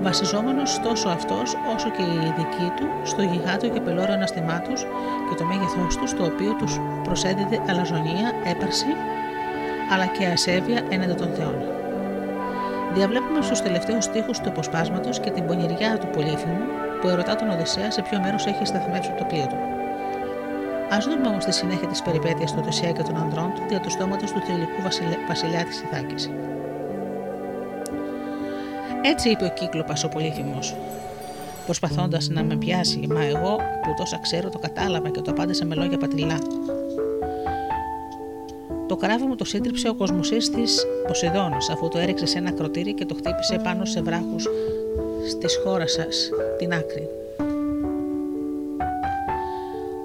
[0.00, 4.80] βασιζόμενος τόσο αυτός όσο και οι ειδικοί του στο γιγάντιο και πελώριο αναστημά τους
[5.28, 8.92] και το μέγεθός τους, το οποίο τους προσέδιδε αλαζονία, έπαρση,
[9.92, 11.56] αλλά και ασέβεια έναντι των θεών.
[12.94, 16.64] Διαβλέπουμε στους τελευταίους στίχους του αποσπάσματος και την πονηριά του Πολύφημου
[17.00, 19.75] που ερωτά τον Οδυσσέα σε ποιο μέρος έχει σταθμεύσει το πλοίο του.
[20.94, 23.90] Α δούμε όμως τη συνέχεια της περιπέτειας του Οδυσσέα και των ανδρών του δια του
[23.90, 24.82] στόματος του τελικού
[25.28, 26.30] βασιλιά τη Ιθάκη.
[29.02, 30.58] Έτσι είπε ο Κύκλοπας ο Πολύφημο,
[31.64, 35.74] προσπαθώντας να με πιάσει, μα εγώ που τόσα ξέρω το κατάλαβα και το απάντησα με
[35.74, 36.38] λόγια πατριλά.
[38.86, 42.94] Το καράβι μου το σύντριψε ο κοσμοσή της Ποσειδώνας, αφού το έριξε σε ένα κροτήρι
[42.94, 44.48] και το χτύπησε πάνω σε βράχους
[45.38, 47.08] της χώρας σας, την άκρη.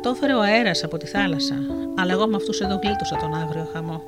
[0.01, 1.55] Το έφερε ο αέρας από τη θάλασσα,
[1.99, 4.01] αλλά εγώ με αυτούς εδώ γλίτωσα τον άγριο χαμό.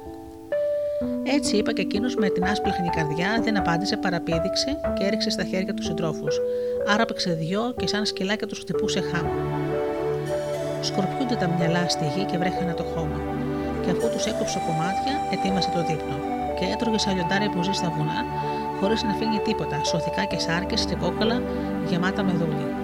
[1.23, 5.73] Έτσι είπα και εκείνος με την άσπλαχνη καρδιά δεν απάντησε, παραπήδηξε και έριξε στα χέρια
[5.73, 6.39] τους συντρόφους.
[6.87, 9.27] Άραπεξε δυο και σαν σκυλάκια τους χτυπούσε χάμ.
[10.81, 13.19] Σκορπιούνται τα μυαλά στη γη και βρέχανε το χώμα
[13.83, 16.17] και αφού τους έκοψε κομμάτια, ετοίμασε το δείπνο
[16.59, 18.19] και έτρωγε σαν λιοντάρι που ζει στα βουνά,
[18.79, 21.41] χωρίς να φύγει τίποτα, σωθικά και σάρκες και κόκκαλα
[21.89, 22.82] γεμάτα με δούλη.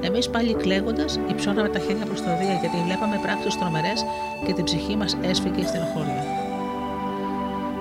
[0.00, 4.04] Εμείς πάλι κλαίγοντας, υψώναμε τα χέρια προς το Δία γιατί βλέπαμε πράξει τρομερές
[4.46, 6.22] και την ψυχή μας έσφυγε στην οχώρια.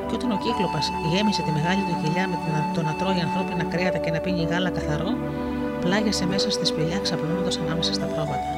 [0.08, 2.38] Και όταν ο κύκλοπας γέμισε τη μεγάλη του κοιλιά με
[2.76, 5.12] το να τρώει ανθρώπινα κρέατα και να πίνει γάλα καθαρό,
[5.82, 8.50] πλάγιασε μέσα στη σπηλιά ξαπλώνοντας ανάμεσα στα πρόβατα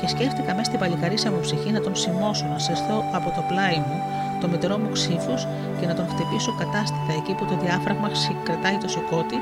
[0.00, 3.76] και σκέφτηκα μέσα στην παλικαρίσα μου ψυχή να τον σημώσω, να συρθώ από το πλάι
[3.76, 3.96] μου
[4.40, 5.48] το μητερό μου ξύφος
[5.80, 8.10] και να τον χτυπήσω κατάστητα εκεί που το διάφραγμα
[8.42, 9.36] κρατάει το σηκώτη,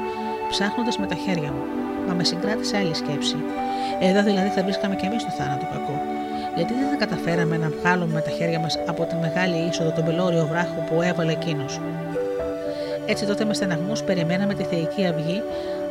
[0.50, 1.87] ψάχνοντας με τα χέρια μου.
[2.08, 3.36] Μα με συγκράτησε άλλη σκέψη.
[4.00, 5.96] Εδώ δηλαδή θα βρίσκαμε κι εμείς το θάνατο κακό.
[6.56, 10.04] Γιατί δεν θα καταφέραμε να βγάλουμε με τα χέρια μας από τη μεγάλη είσοδο τον
[10.04, 11.80] πελώριο βράχο που έβαλε εκείνος.
[13.06, 15.42] Έτσι τότε με στεναγμούς περιμέναμε τη θεϊκή αυγή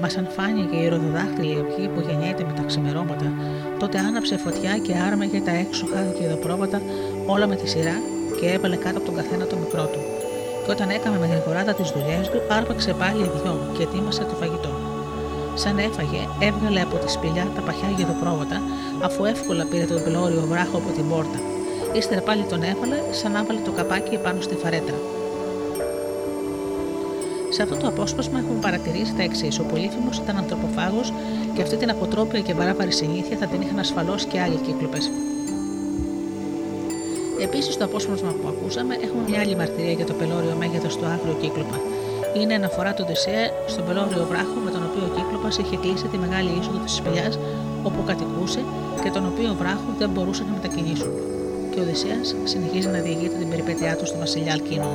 [0.01, 3.31] Μας αν φάνηκε η ροδοδάχτυλη αυγή που γεννιέται με τα ξημερώματα,
[3.79, 6.81] τότε άναψε φωτιά και άρμεγε τα έξοχα και πρόβατα
[7.25, 7.97] όλα με τη σειρά
[8.39, 9.99] και έβαλε κάτω από τον καθένα το μικρό του.
[10.65, 14.86] Και όταν έκαμε με γρηγοράτα τις δουλειές του, άρπαξε πάλι δυο και ετοίμασε το φαγητό.
[15.63, 18.61] Σαν έφαγε, έβγαλε από τη σπηλιά τα παχιά γεδοπρόβατα,
[19.01, 21.39] αφού εύκολα πήρε τον πλώριο βράχο από την πόρτα.
[21.93, 24.95] Ύστερα πάλι τον έβαλε, σαν να βάλει το καπάκι πάνω στη φαρέτρα.
[27.49, 29.59] Σε αυτό το απόσπασμα έχουμε παρατηρήσει τα εξής.
[29.59, 31.13] Ο Πολύφημος ήταν ανθρωποφάγος
[31.53, 35.11] και αυτή την αποτρόπια και βαράβαρη συνήθεια θα την είχαν ασφαλώς και άλλοι κύκλοπες.
[37.41, 41.37] Επίσης, στο απόσπασμα που ακούσαμε, έχουμε μια άλλη μαρτυρία για το πελώριο μέγεθος του άγριου
[41.41, 41.79] κύκλοπα.
[42.41, 46.17] Είναι αναφορά του Οδυσσέα στον πελώριο βράχο με τον οποίο ο κύκλοπας είχε κλείσει τη
[46.17, 47.39] μεγάλη είσοδο της σπηλιάς
[47.83, 48.61] όπου κατοικούσε
[49.03, 51.11] και τον οποίο βράχο δεν μπορούσε να μετακινήσουν.
[51.71, 54.91] Και ο Οδυσσέα συνεχίζει να διηγείται την περιπέτειά του στο βασιλιά Αλκίνο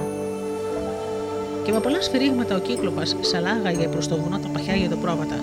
[1.65, 5.35] και με πολλά σφυρίγματα ο κύκλοπας σαλάγαγε προς το βουνό τα παχιά πρόβατα.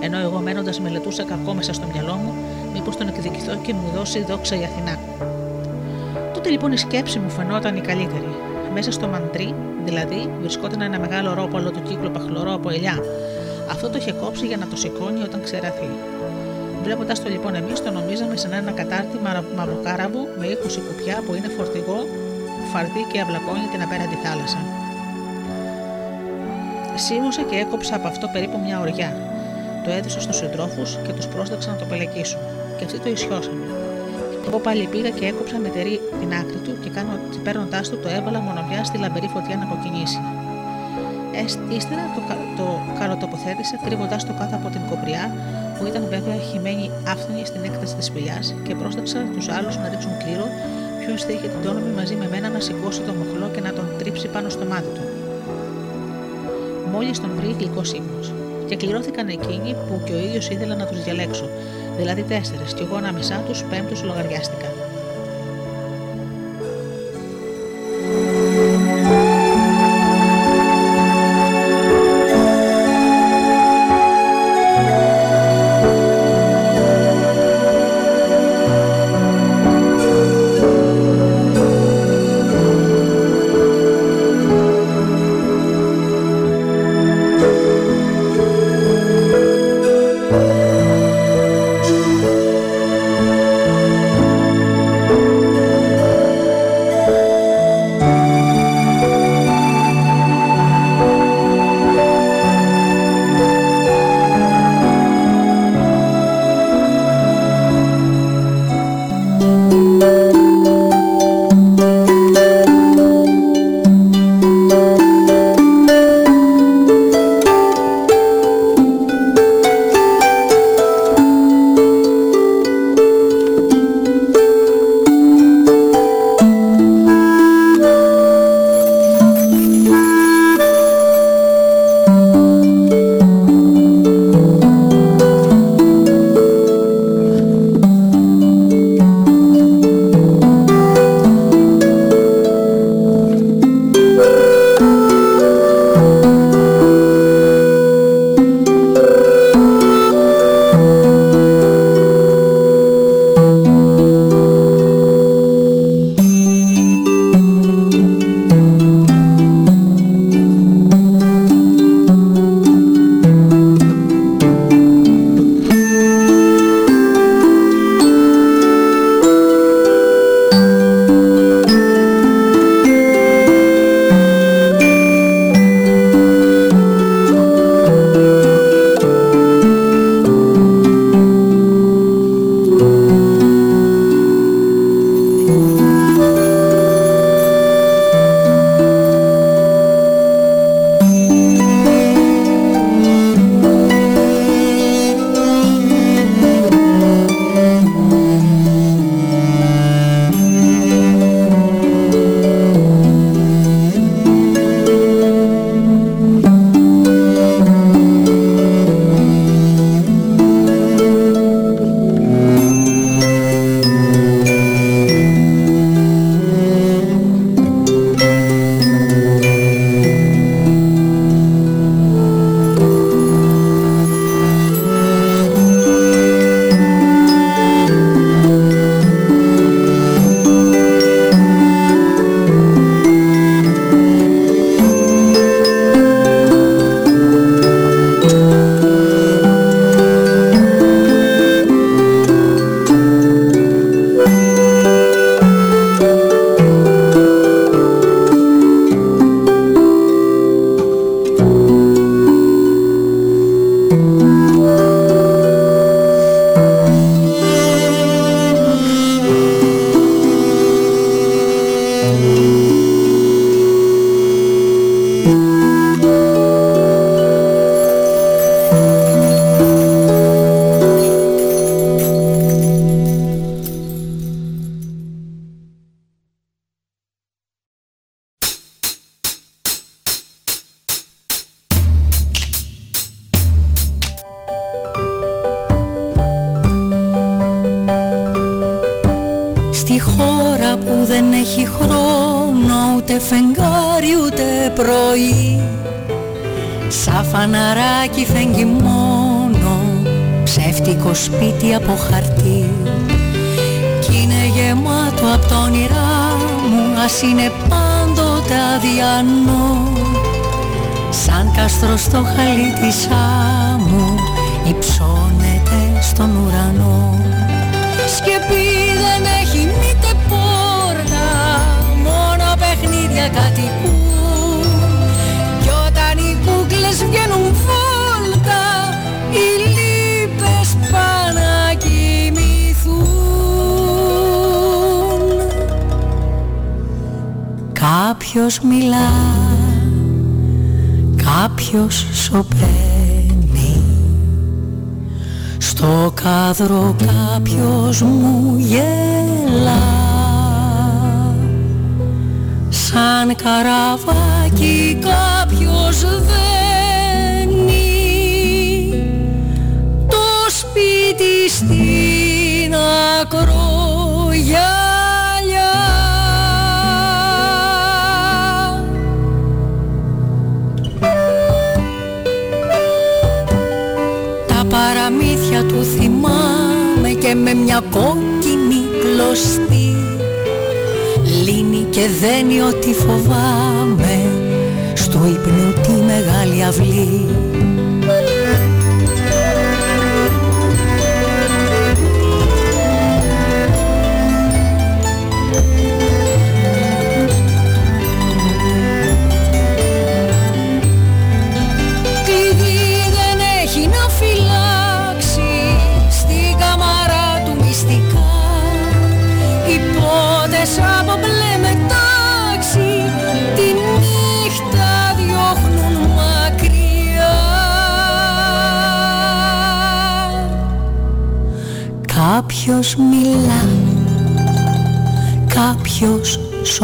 [0.00, 2.34] Ενώ εγώ μένοντας μελετούσα κακό μέσα στο μυαλό μου,
[2.72, 4.98] μήπως τον εκδικηθώ και μου δώσει δόξα η Αθηνά.
[6.34, 8.34] Τότε λοιπόν η σκέψη μου φαινόταν η καλύτερη.
[8.72, 9.54] Μέσα στο μαντρί,
[9.84, 12.98] δηλαδή, βρισκόταν ένα μεγάλο ρόπαλο του κύκλοπα χλωρό από ελιά.
[13.70, 15.90] Αυτό το είχε κόψει για να το σηκώνει όταν ξεραθεί.
[16.82, 19.18] Βλέποντας το λοιπόν εμείς, το νομίζαμε σαν ένα κατάρτι
[19.56, 21.98] μαυροκάραβου με 20 κουπιά που είναι φορτηγό,
[22.72, 24.58] φαρδί και αυλακώνει την απέραντη θάλασσα.
[26.94, 29.10] Σίγουσα και έκοψα από αυτό περίπου μια ωριά.
[29.84, 32.40] Το έδωσα στους συντρόφους και τους πρόσταξα να το πελεκίσουν.
[32.78, 33.83] Και αυτοί το ισιώσανε.
[34.46, 36.90] Εγώ πάλι πήγα και έκοψα μετερή την άκρη του και
[37.44, 40.20] παίρνοντάς του το έβαλα μονομιά στη λαμπερή φωτιά να κοκκινήσει.
[41.76, 42.20] Ύστερα το,
[42.58, 42.66] το
[42.98, 45.24] καλοτοποθέτησα κρύβοντα το κάτω από την κοπριά
[45.76, 50.12] που ήταν βέβαια χυμένη άφθονη στην έκταση της σπηλιάς και πρόσταξα τους άλλους να ρίξουν
[50.22, 50.46] κλήρο
[51.00, 53.86] ποιος θα είχε την τόνομη μαζί με μένα να σηκώσει το μοχλό και να τον
[53.98, 55.04] τρίψει πάνω στο μάτι του
[56.94, 58.20] μόλις τον βρει γλυκό ύπνο.
[58.68, 61.48] Και κληρώθηκαν εκείνοι που και ο ίδιος ήθελα να τους διαλέξω,
[61.96, 64.53] δηλαδή τέσσερι, και εγώ ανάμεσά τους πέμπτου λογαριάστηκα.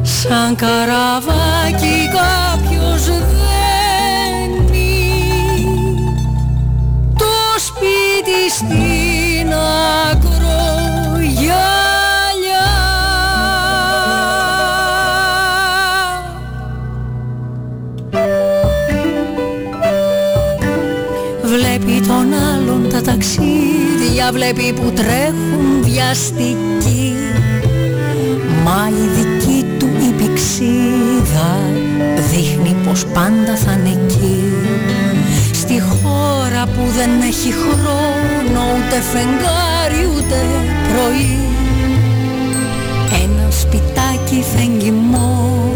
[0.02, 3.40] Σαν καραβάκι κάποιος δένει.
[7.16, 9.52] Το σπίτι στην
[10.10, 10.31] ακρογιά
[23.05, 27.14] ταξίδια βλέπει που τρέχουν βιαστικοί.
[28.64, 31.59] Μα η δική του η πηξίδα
[32.30, 34.42] δείχνει πως πάντα θα είναι εκεί.
[35.53, 40.36] Στη χώρα που δεν έχει χρόνο ούτε φεγγάρι ούτε
[40.92, 41.38] πρωί.
[43.22, 45.72] Ένα σπιτάκι φεγγει μόνο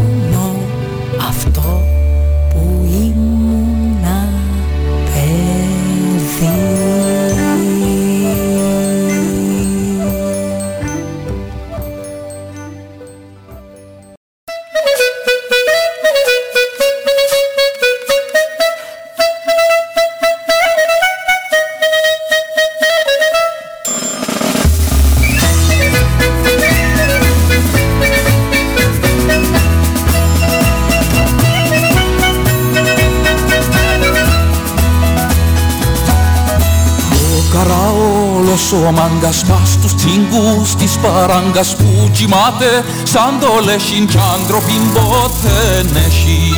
[40.67, 46.55] τσίγκους της παράγκας που κοιμάται σαν το λέχιν κι άντροπιν ποτέ έχει.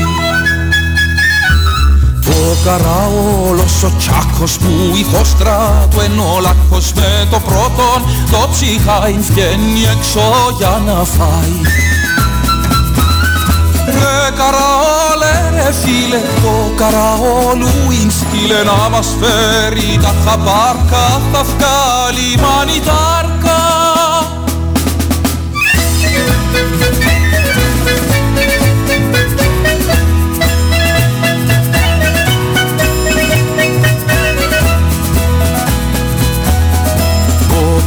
[2.24, 8.48] Το καραόλος ο τσάκος που η χώστρα του εν ο λάκκος με το πρώτον το
[8.52, 10.20] ψυχάιν βγαίνει έξω
[10.58, 11.56] για να φάει.
[13.86, 17.68] Ρε καραόλε ρε φίλε το καραόλου
[18.00, 23.17] είναι στείλε να μας φέρει τα χαμπάρκα θα βγάλει μανιτάρκα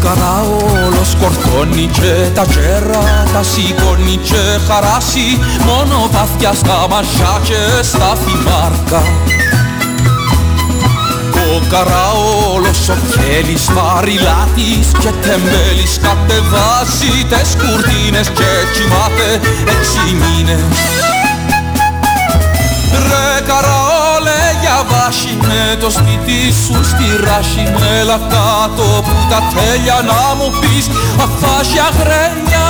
[0.03, 3.03] καραόλο σκορτώνει και τα τζέρα
[3.33, 5.39] τα σηκώνει και χαράσει.
[5.65, 9.03] Μόνο παθιά στα μασιά και στα φιμάρκα
[11.55, 19.29] ο καραόλος ο κέλης βαρυλάτης και τεμπέλης κατεβάζει τες κουρτίνες και κοιμάται
[19.73, 20.63] έξι μήνες.
[23.07, 23.30] Ρε
[24.81, 30.35] καραόλε για βάση με το σπίτι σου στη ράση με κάτω που τα τέλεια να
[30.35, 30.89] μου πεις.
[31.23, 32.69] Αφάσια γρένια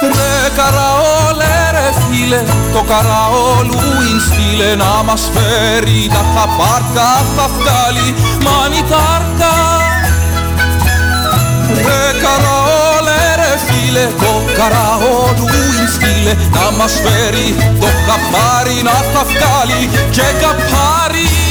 [0.00, 2.42] Ρε καραόλε ρε φίλε,
[2.72, 3.77] το καραόλου
[4.18, 6.08] είναι στείλε να μας φέρει.
[6.08, 8.14] Τα χαπάρκα θα βγάλει
[8.44, 9.56] μανιτάρκα
[11.86, 17.48] Ρε καραόλε ρε φίλε, το καραόλου είναι στείλε να μας φέρει.
[17.80, 21.47] Το χαπάρι να θα βγάλει και καπάρι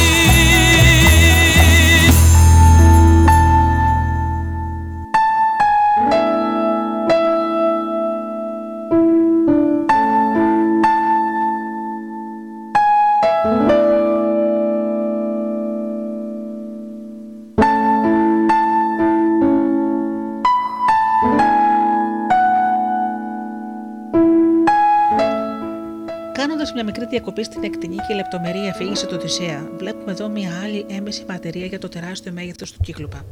[27.35, 31.25] μια μικρή διακοπή στην εκτενή και λεπτομερή αφήγηση του Οδυσσέα, βλέπουμε εδώ μια άλλη έμεση
[31.27, 33.25] ματερία για το τεράστιο μέγεθος του κύκλοπα.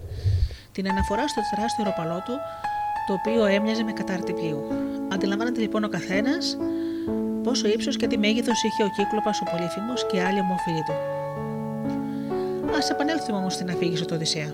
[0.71, 2.33] Την αναφορά στο τεράστιο ροπαλό του,
[3.07, 4.61] το οποίο έμοιαζε με κατάρτι πλοίου.
[5.13, 6.57] Αντιλαμβάνεται λοιπόν ο καθένας
[7.43, 10.95] πόσο ύψος και τι μέγεθος είχε ο κύκλοπα ο Πολύφημο και άλλοι ομόφυλοι του.
[12.77, 14.53] Α επανέλθουμε όμως στην αφήγηση του Οδυσσέα.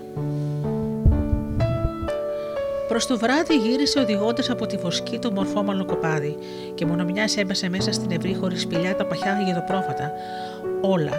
[2.92, 6.36] Προς το βράδυ γύρισε οδηγώντας από τη βοσκή το μορφόμαλο κοπάδι
[6.74, 10.12] και μόνο μια έμπασε μέσα στην ευρύχωρη σπηλιά τα παχιά γεδοπρόβατα.
[10.80, 11.12] Όλα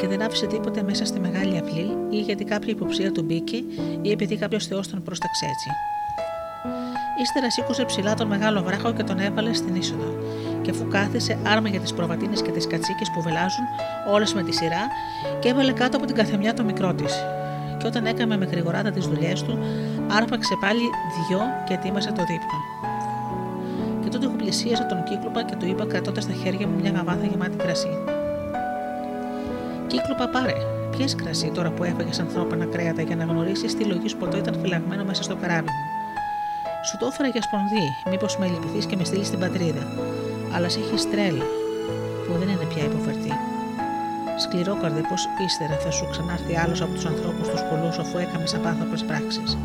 [0.00, 3.56] και δεν άφησε τίποτε μέσα στη μεγάλη αυλή ή γιατί κάποια υποψία του μπήκε
[4.02, 5.68] ή επειδή κάποιος Θεός τον πρόσταξε έτσι.
[7.22, 10.14] Ύστερα σήκωσε ψηλά τον μεγάλο βράχο και τον έβαλε στην είσοδο.
[10.62, 13.64] Και αφού κάθισε άρμα για τις προβατίνες και τις κατσίκες που βελάζουν,
[14.12, 14.88] όλες με τη σειρά,
[15.40, 17.14] και έβαλε κάτω από την καθεμιά το μικρό της.
[17.80, 19.58] Και όταν έκαμε με γρηγοράτα τις δουλειές του,
[20.10, 20.84] άρπαξε πάλι
[21.28, 22.58] δυο και ετοίμασε το δείπνο.
[24.02, 27.26] Και τότε εγώ πλησίασα τον κύκλοπα και του είπα κρατώντας στα χέρια μου μια γαβάθα
[27.26, 27.98] γεμάτη κρασί.
[29.86, 30.54] Κύκλοπα πάρε,
[30.90, 35.04] πιέ κρασί τώρα που έφαγες ανθρώπινα κρέατα για να γνωρίσεις τι λογής ποτό ήταν φυλαγμένο
[35.04, 35.88] μέσα στο καράβι μου.
[36.86, 39.86] Σου το έφερα για σπονδί, μήπως με λυπηθείς και με στείλεις στην πατρίδα.
[40.54, 41.44] Αλλά σε έχει τρέλα,
[42.26, 43.49] που δεν είναι πια υποφερτή.
[44.44, 49.02] Σκληρόκαρδε πω ύστερα θα σου ξανάρθει άλλος από τους ανθρώπους τους πολλούς αφού έκαμες απάνθρωπες
[49.04, 49.58] πράξεις.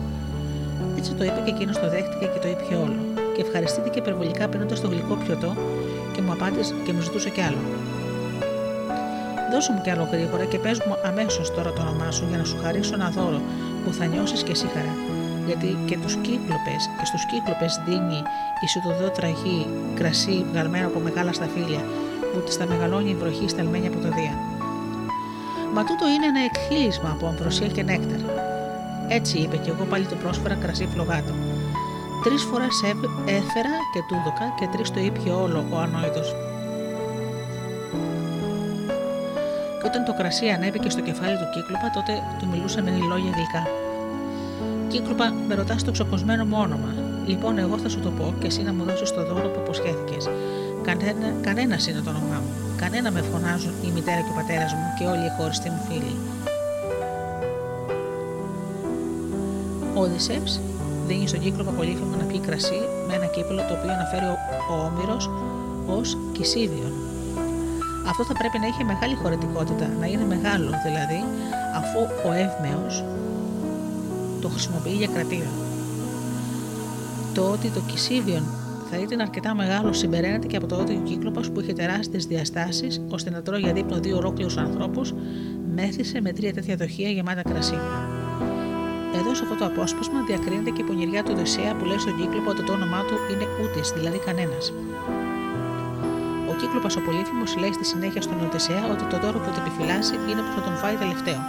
[0.97, 2.99] Έτσι το είπε και εκείνος το δέχτηκε και το είπε όλο.
[3.35, 5.52] Και ευχαριστήθηκε υπερβολικά πίνοντα το γλυκό πιωτό
[6.14, 7.61] και μου απάντησε και μου ζητούσε κι άλλο.
[9.52, 12.43] Δώσου μου κι άλλο γρήγορα και πες μου αμέσως τώρα το όνομά σου για να
[12.43, 13.41] σου χαρίσω ένα δώρο
[13.84, 14.95] που θα νιώσεις και εσύ χαρά.
[15.45, 18.19] Γιατί και τους κύκλοπες και στους κύκλοπες δίνει
[18.64, 21.81] η σιτοδό τραγή κρασί βγαλμένο από μεγάλα σταφύλια
[22.34, 24.55] που της τα μεγαλώνει η βροχή σταλμένη από το Δία.
[25.76, 28.19] Μα τούτο είναι ένα εκχύλισμα από αμβροσία και νέκταρ.
[29.07, 31.34] Έτσι είπε και εγώ πάλι του πρόσφερα κρασί φλογάτο.
[32.23, 32.76] Τρεις φορές
[33.26, 36.35] έφερα και τούδοκα και τρεις το ήπια όλο ο ανόητος.
[39.80, 43.64] Και όταν το κρασί ανέβηκε στο κεφάλι του κύκλοπα, τότε του μιλούσαν με λόγια γλυκά.
[44.88, 46.93] Κύκλοπα, με ρωτάς το ξοκοσμένο μου όνομα.
[47.26, 50.30] Λοιπόν, εγώ θα σου το πω και εσύ να μου δώσεις το δώρο που υποσχέθηκες.
[50.81, 52.65] Κανένα κανένας είναι το όνομά μου.
[52.76, 56.15] Κανένα με φωνάζουν η μητέρα και ο πατέρας μου και όλοι οι χωριστοί μου φίλοι.
[59.95, 60.60] Ο Οδυσσεύς
[61.07, 64.38] δίνει στον κύκλο Παπολίφημα να πιει κρασί με ένα κύπελο το οποίο αναφέρει ο,
[64.72, 65.30] ο Όμηρος
[65.88, 66.93] ως κυσίδιον.
[68.07, 71.23] Αυτό θα πρέπει να έχει μεγάλη χωρητικότητα, να είναι μεγάλο δηλαδή,
[71.76, 73.03] αφού ο Εύμεος
[74.41, 75.52] το χρησιμοποιεί για κρατήρα.
[77.34, 78.43] Το ότι το κυσίδιον
[78.90, 83.02] θα ήταν αρκετά μεγάλο συμπεραίνεται και από το ότι ο κύκλοπα που είχε τεράστιες διαστάσεις
[83.10, 85.14] ώστε να τρώει για δείπνο δύο ολόκληρους ανθρώπους,
[85.76, 87.80] μέθησε με τρία τέτοια δοχεία γεμάτα κρασί.
[89.20, 92.49] Εδώ σε αυτό το απόσπασμα διακρίνεται και η πονηριά του Οδυσσέα που λέει στον κύκλοπα
[92.52, 94.74] ότι το όνομά του είναι ούτης, δηλαδή κανένας.
[96.52, 100.16] Ο κύκλοπα ο Πολύφημο λέει στη συνέχεια στον Οδυσσέα ότι το δώρο που του επιφυλάσσει
[100.30, 101.41] είναι που θα τον φάει τελευταίο.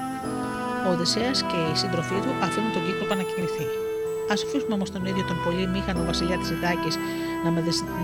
[0.86, 3.85] Ο Οδυσσέας και οι σύντροφοί του αφήνουν τον κύκλοπα να κοιμηθεί.
[4.30, 6.94] Α αφήσουμε όμως τον ίδιο τον πολύ μήχανο βασιλιά της Ιδάκης
[7.44, 7.50] να,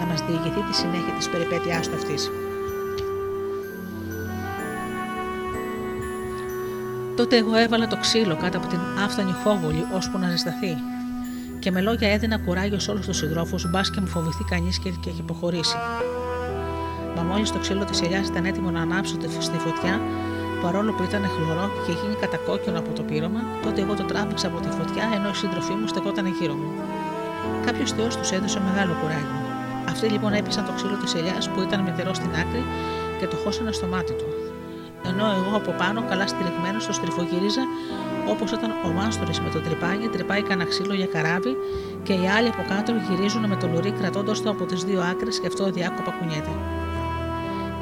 [0.01, 2.31] να μας διηγηθεί τη συνέχεια της περιπέτειάς του αυτής.
[7.17, 10.77] Τότε εγώ έβαλα το ξύλο κάτω από την άφθονη χόβολη ώσπου να ζεσταθεί.
[11.59, 14.91] Και με λόγια έδινα κουράγιο σε όλους τους συντρόφους, μπας και μου φοβηθεί κανείς και,
[14.91, 15.77] και έχει υποχωρήσει.
[17.17, 20.01] Μα μόλις το ξύλο της ελιά ήταν έτοιμο να ανάψω στη φωτιά,
[20.65, 24.47] παρόλο που ήταν χλωρό και είχε γίνει κατακόκκινο από το πείρωμα, τότε εγώ το τράβηξα
[24.51, 26.71] από τη φωτιά ενώ η σύντροφή μου στεκόταν γύρω μου.
[27.67, 29.41] Κάποιος θεός τους έδωσε μεγάλο κουράγιο.
[29.93, 32.63] Αυτοί λοιπόν έπεσαν το ξύλο της ελιάς που ήταν μητερό στην άκρη
[33.19, 34.29] και το χώσανε στο μάτι του.
[35.11, 37.65] ενώ εγώ από πάνω, καλά στηριγμένο, το στριφογύριζα
[38.33, 41.57] όπως όταν ο μάστορης με το τρυπάνι τρυπάει κανένα ξύλο για καράβι
[42.03, 45.41] και οι άλλοι από κάτω γυρίζουν με το λουρί κρατώντας το από τις δύο άκρες
[45.41, 46.55] και αυτό διάκοπα κουνιέται.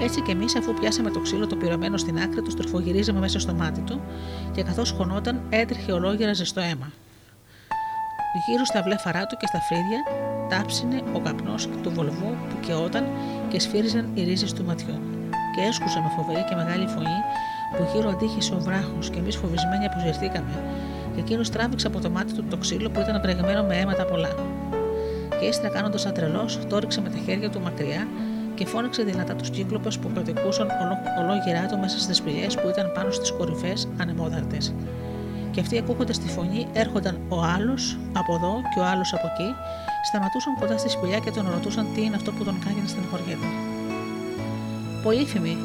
[0.01, 3.55] Έτσι κι εμείς, αφού πιάσαμε το ξύλο το πυρωμένο στην άκρη, το στροφογυρίζαμε μέσα στο
[3.55, 4.01] μάτι του
[4.53, 6.93] και καθώς χωνόταν έτρεχε ολόγερα ζεστό αίμα.
[8.47, 10.01] Γύρω στα βλέφαρά του και στα φρύδια
[10.49, 13.05] τάψινε ο καπνός του βολβού που καιόταν
[13.49, 15.01] και σφύριζαν οι ρίζες του ματιού.
[15.55, 17.19] Και έσκουσε με φοβερή και μεγάλη φωνή
[17.77, 20.63] που γύρω αντίχησε ο βράχος και εμείς φοβισμένοι αποζερθήκαμε,
[21.15, 24.35] και εκείνος τράβηξε από το μάτι του το ξύλο που ήταν πρεγμένο με αίματα πολλά.
[25.41, 28.09] Και ύστερα κάνοντας σαν τρελό, το ρίξε με τα χέρια του μακριά
[28.61, 30.69] και φώναξε δυνατά τους κύκλοπες που κατοικούσαν
[31.21, 34.75] ολόγυρά του μέσα στις σπηλιές που ήταν πάνω στις κορυφές ανεμόδαρτες.
[35.51, 39.51] Και αυτοί ακούγοντας τη φωνή έρχονταν ο άλλος από εδώ και ο άλλος από εκεί,
[40.09, 43.49] σταματούσαν κοντά στη σπηλιά και τον ρωτούσαν τι είναι αυτό που τον κάνει στην χωριέτα.
[45.03, 45.57] Πολύφημη,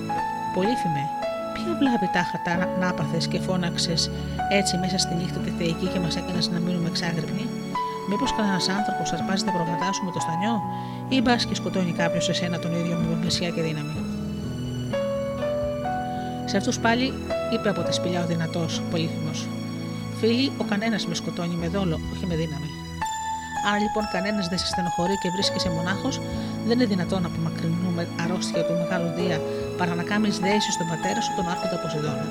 [0.56, 1.06] πολύφημη,
[1.54, 2.94] ποια βλάβη τάχα τα να
[3.28, 4.12] και φώναξες
[4.50, 7.46] έτσι μέσα στη νύχτα τη θεϊκή και μας έκανες να μείνουμε εξάγρυπνοι;
[8.10, 10.56] Μήπως κανένας άνθρωπος αρπάζει τα προβατά σου με το στανιό,
[11.10, 13.96] ή μπας και σκοτώνει κάποιος εσένα τον ίδιο με πλησιά και δύναμη;
[16.46, 17.14] Σε αυτούς πάλι
[17.54, 19.48] είπε από τη σπηλιά ο δυνατός πολύθυμος:
[20.20, 22.70] Φίλοι, ο κανένας με σκοτώνει με δόλο, όχι με δύναμη.
[23.72, 26.22] Αν λοιπόν κανένας δεν σε στενοχωρεί και βρίσκεσαι μονάχος,
[26.68, 29.40] δεν είναι δυνατόν να απομακρυνούμε αρρώστια του μεγάλου Δία
[29.78, 32.28] παρά να κάνεις δέηση στον πατέρα σου τον Άρχοντα Ποσειδώνα.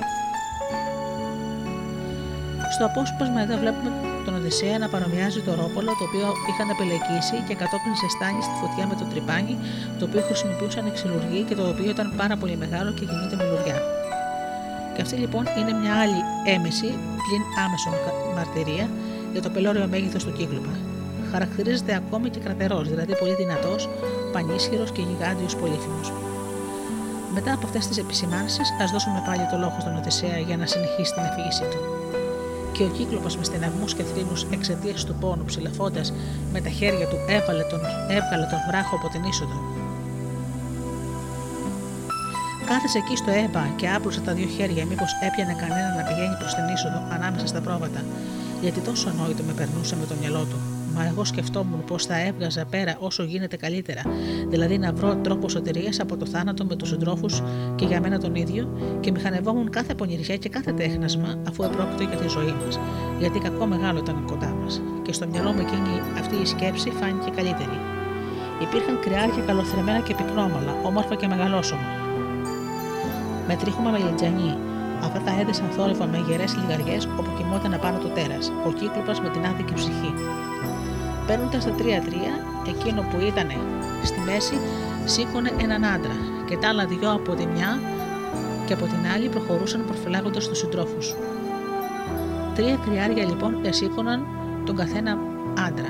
[2.75, 3.89] Στο απόσπασμα εδώ βλέπουμε
[4.25, 8.83] τον Οδυσσέα να παρομοιάζει το ρόπολο το οποίο είχαν επελεκίσει και κατόπιν ζεστάνει στη φωτιά
[8.89, 9.55] με το τρυπάνι,
[9.99, 13.45] το οποίο χρησιμοποιούσαν οι ξυλουργοί και το οποίο ήταν πάρα πολύ μεγάλο και κινείται με
[13.49, 13.77] λουριά.
[14.93, 16.19] Και αυτή λοιπόν είναι μια άλλη
[16.55, 16.89] έμεση,
[17.25, 17.95] πλην άμεσον
[18.37, 18.85] μαρτυρία
[19.33, 20.73] για το πελώριο μέγεθος του κύκλουπα.
[21.31, 23.81] Χαρακτηρίζεται ακόμη και κρατερός, δηλαδή πολύ δυνατός,
[24.33, 26.07] πανίσχυρος και γιγάντιος πολύθυμος.
[27.37, 31.13] Μετά από αυτές τις επισημάνσεις, ας δώσουμε πάλι το λόγο στον Οδυσσέα για να συνεχίσει
[31.13, 31.94] την αφήγησή του
[32.75, 36.13] και ο κύκλοπος με στεναγμούς και θρήνου εξαιτίας του πόνου ψηλαφώντας
[36.53, 37.79] με τα χέρια του έβαλε τον,
[38.17, 39.59] έβγαλε τον βράχο από την είσοδο.
[42.65, 46.53] Κάθεσε εκεί στο έμπα και άπλωσε τα δύο χέρια, μήπως έπιανε κανένα να πηγαίνει προς
[46.55, 48.01] την είσοδο ανάμεσα στα πρόβατα,
[48.61, 50.74] γιατί τόσο ανόητο με περνούσε με το μυαλό του.
[50.95, 54.01] Μα εγώ σκεφτόμουν πω θα έβγαζα πέρα όσο γίνεται καλύτερα,
[54.49, 57.41] δηλαδή να βρω τρόπο σωτηρίας από το θάνατο με τους συντρόφους
[57.75, 58.69] και για μένα τον ίδιο,
[58.99, 62.79] και μηχανευόμουν κάθε πονηριά και κάθε τέχνασμα αφού επρόκειτο για τη ζωή μας,
[63.19, 67.29] γιατί κακό μεγάλο ήταν κοντά μας, και στο μυαλό μου εκείνη αυτή η σκέψη φάνηκε
[67.35, 67.77] καλύτερη.
[68.61, 71.87] Υπήρχαν κρυάρια καλοθρεμένα και πυκνόμαλα, όμορφα και μεγαλόσωμα.
[73.47, 74.57] Με τρίχωμα με λιτζανί,
[75.03, 79.29] Αυτά τα έδεσαν θόρυβα με γερές λιγαριές όπου κοιμόταν απάνω το τέρας, ο κύκλοπα με
[79.29, 80.13] την άδικη ψυχή.
[81.27, 82.33] Παίρνοντα τα τρία-τρία,
[82.67, 83.47] εκείνο που ήταν
[84.03, 84.57] στη μέση
[85.05, 86.15] σήκωνε έναν άντρα
[86.47, 87.79] και τα άλλα δυο από τη μια
[88.65, 91.15] και από την άλλη προχωρούσαν προφυλάγοντας τους συντρόφους.
[92.55, 94.25] Τρία κρυάρια λοιπόν εσήκωναν
[94.65, 95.17] τον καθένα
[95.67, 95.89] άντρα.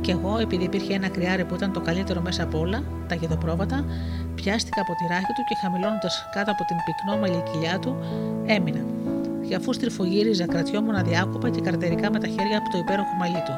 [0.00, 3.84] Και εγώ, επειδή υπήρχε ένα κρυάρι που ήταν το καλύτερο μέσα από όλα, τα γεδοπρόβατα,
[4.34, 7.96] πιάστηκα από τη ράχη του και χαμηλώνοντας κάτω από την πυκνόμαλη κοιλιά του,
[8.46, 8.84] έμεινα.
[9.42, 13.54] Για αφού στριφογύριζα, κρατιόμουν αδιάκοπα και καρτερικά με τα χέρια από το υπέροχο μαλλί του.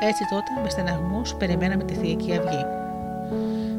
[0.00, 2.64] Έτσι τότε, με στεναγμού, περιμέναμε τη Θεϊκή Αυγή.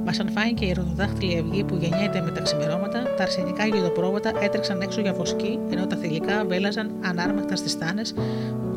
[0.06, 4.82] Μας αν φάνηκε η ροδοδάχτυλη αυγή που γεννιέται με τα ξημερώματα, τα αρσενικά γεδοπρόβατα έτρεξαν
[4.82, 8.02] έξω για βοσκή, ενώ τα θηλυκά βέλαζαν ανάρμακτα στις τάνε,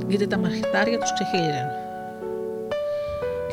[0.08, 1.68] γιατί τα μαχητάρια τους ξεχύλιζαν.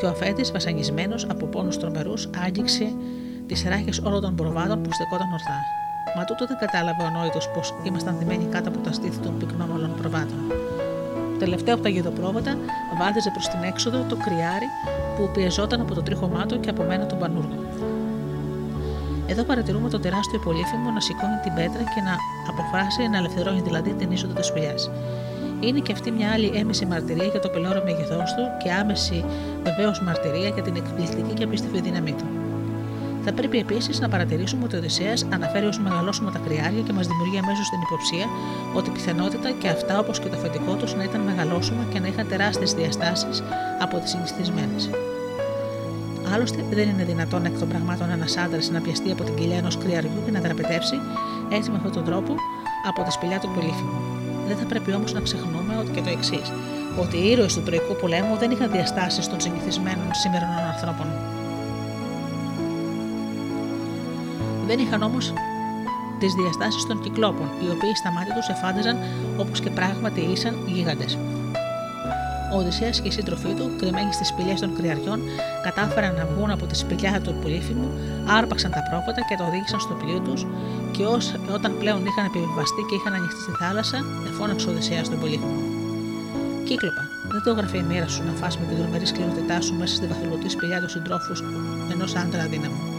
[0.00, 2.92] Και ο αφέτη, βασανισμένος από πόνους τρομερούς, άγγιξε
[3.46, 5.58] τις ράχες όλων των προβάτων που στεκόταν ορθά.
[6.16, 9.94] Μα τούτο δεν κατάλαβε ο νόητος πως ήμασταν δεμένοι κάτω από τα στήθη των πυκνόμαλων
[10.00, 10.65] προβάτων.
[11.38, 12.58] Τελευταίο από τα γεδοπρόβατα
[12.98, 14.68] βάδιζε προς την έξοδο το κρυάρι
[15.16, 17.64] που πιεζόταν από το τρίχωμά του και από μένα τον πανούργο.
[19.26, 22.14] Εδώ παρατηρούμε τον τεράστιο πολύφημο να σηκώνει την πέτρα και να
[22.48, 24.90] αποφάσει να ελευθερώνει δηλαδή την είσοδο της σπηλιάς.
[25.60, 29.24] Είναι και αυτή μια άλλη έμεση μαρτυρία για το πελώρο μέγεθός του και άμεση
[29.62, 32.45] βεβαίως μαρτυρία για την εκπληκτική και απίστευτη δύναμή του.
[33.26, 37.06] Θα πρέπει επίσης να παρατηρήσουμε ότι ο Οδυσσέας αναφέρει ως μεγαλώσουμε τα κρυάρια και μας
[37.06, 38.26] δημιουργεί αμέσως την υποψία
[38.74, 42.28] ότι πιθανότητα και αυτά όπως και το αφεντικό τους να ήταν μεγαλώσιμα και να είχαν
[42.28, 43.42] τεράστιες διαστάσεις
[43.80, 44.90] από τις συνηθισμένες.
[46.32, 49.78] Άλλωστε, δεν είναι δυνατόν εκ των πραγμάτων ένας άντρας να πιαστεί από την κοιλιά ενός
[49.78, 50.96] κρυαριού και να δραπετεύσει
[51.50, 52.34] έτσι με αυτόν τον τρόπο
[52.88, 54.00] από τη σπηλιά του πολύφημου.
[54.48, 56.52] Δεν θα πρέπει όμως να ξεχνούμε ότι και το εξής,
[57.02, 61.35] ότι οι ήρωες του Τροϊκού πολέμου δεν είχαν διαστάσεις των συνηθισμένων σημερινών ανθρώπων.
[64.66, 65.32] Δεν είχαν όμως
[66.18, 68.96] τις διαστάσεις των κυκλόπων, οι οποίοι στα μάτια τους εφάνταζαν
[69.36, 71.18] όπως και πράγματι ήσαν γίγαντες.
[72.52, 75.20] ο Οδυσσέας και οι σύντροφοί του, κρυμμένοι στις σπηλιές των κρυαριών,
[75.62, 77.90] κατάφεραν να βγουν από τη σπηλιά του πολύφημου,
[78.26, 80.46] άρπαξαν τα πρόβατα και το οδήγησαν στο πλοίο τους,
[80.92, 83.98] και ως, όταν πλέον είχαν επιβιβαστεί και είχαν ανοιχτεί στη θάλασσα,
[84.28, 85.60] εφώναξε ο Οδυσσέας στον πολύφημο.
[86.64, 87.02] Κύκλοπα,
[87.32, 90.06] δεν το έγραφε η μοίρα σου να φας με την δρομερή σκληρότητά σου μέσα στη
[90.06, 91.34] βαθυλωτή σπηλιά του συντρόφου
[91.92, 92.95] ενός άντρα αδύναμου.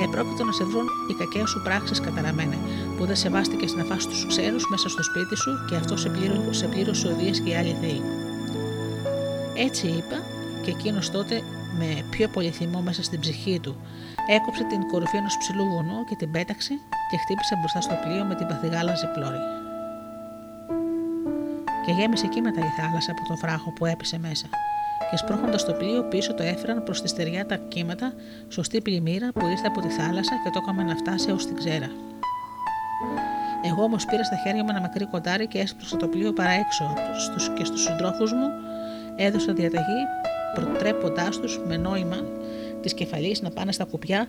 [0.00, 2.58] Επρόκειτο να σε βρουν οι κακές σου πράξεις καταραμένε,
[2.96, 6.52] που δεν σεβάστηκε να φας τους ξένους μέσα στο σπίτι σου και αυτό σε, πλήρω,
[6.52, 8.02] σε πλήρωσε οδείες και οι άλλοι θεοί.
[9.56, 10.18] Έτσι είπα,
[10.62, 11.42] και εκείνος τότε
[11.78, 13.76] με πιο πολύ θυμό μέσα στην ψυχή του,
[14.26, 16.74] έκοψε την κορυφή ενός ψηλού βουνού και την πέταξε
[17.10, 19.42] και χτύπησε μπροστά στο πλοίο με την παθηγάλαζη πλώρη.
[21.84, 24.46] Και γέμισε εκεί μετά η θάλασσα από τον βράχο που έπεσε μέσα.
[25.10, 28.12] Και σπρώχνοντας το πλοίο πίσω το έφεραν προς τη στεριά τα κύματα,
[28.48, 31.90] σωστή πλημμύρα που ήρθε από τη θάλασσα και το έκαμε να φτάσει έω την ξέρα.
[33.64, 36.94] Εγώ όμως πήρα στα χέρια μου ένα μακρύ κοντάρι και έσπρωσα το πλοίο παρά έξω
[37.18, 38.46] στους και στους συντρόφους μου
[39.16, 40.02] έδωσα διαταγή
[40.54, 42.16] προτρέποντάς τους με νόημα
[42.80, 44.28] της κεφαλής να πάνε στα κουπιά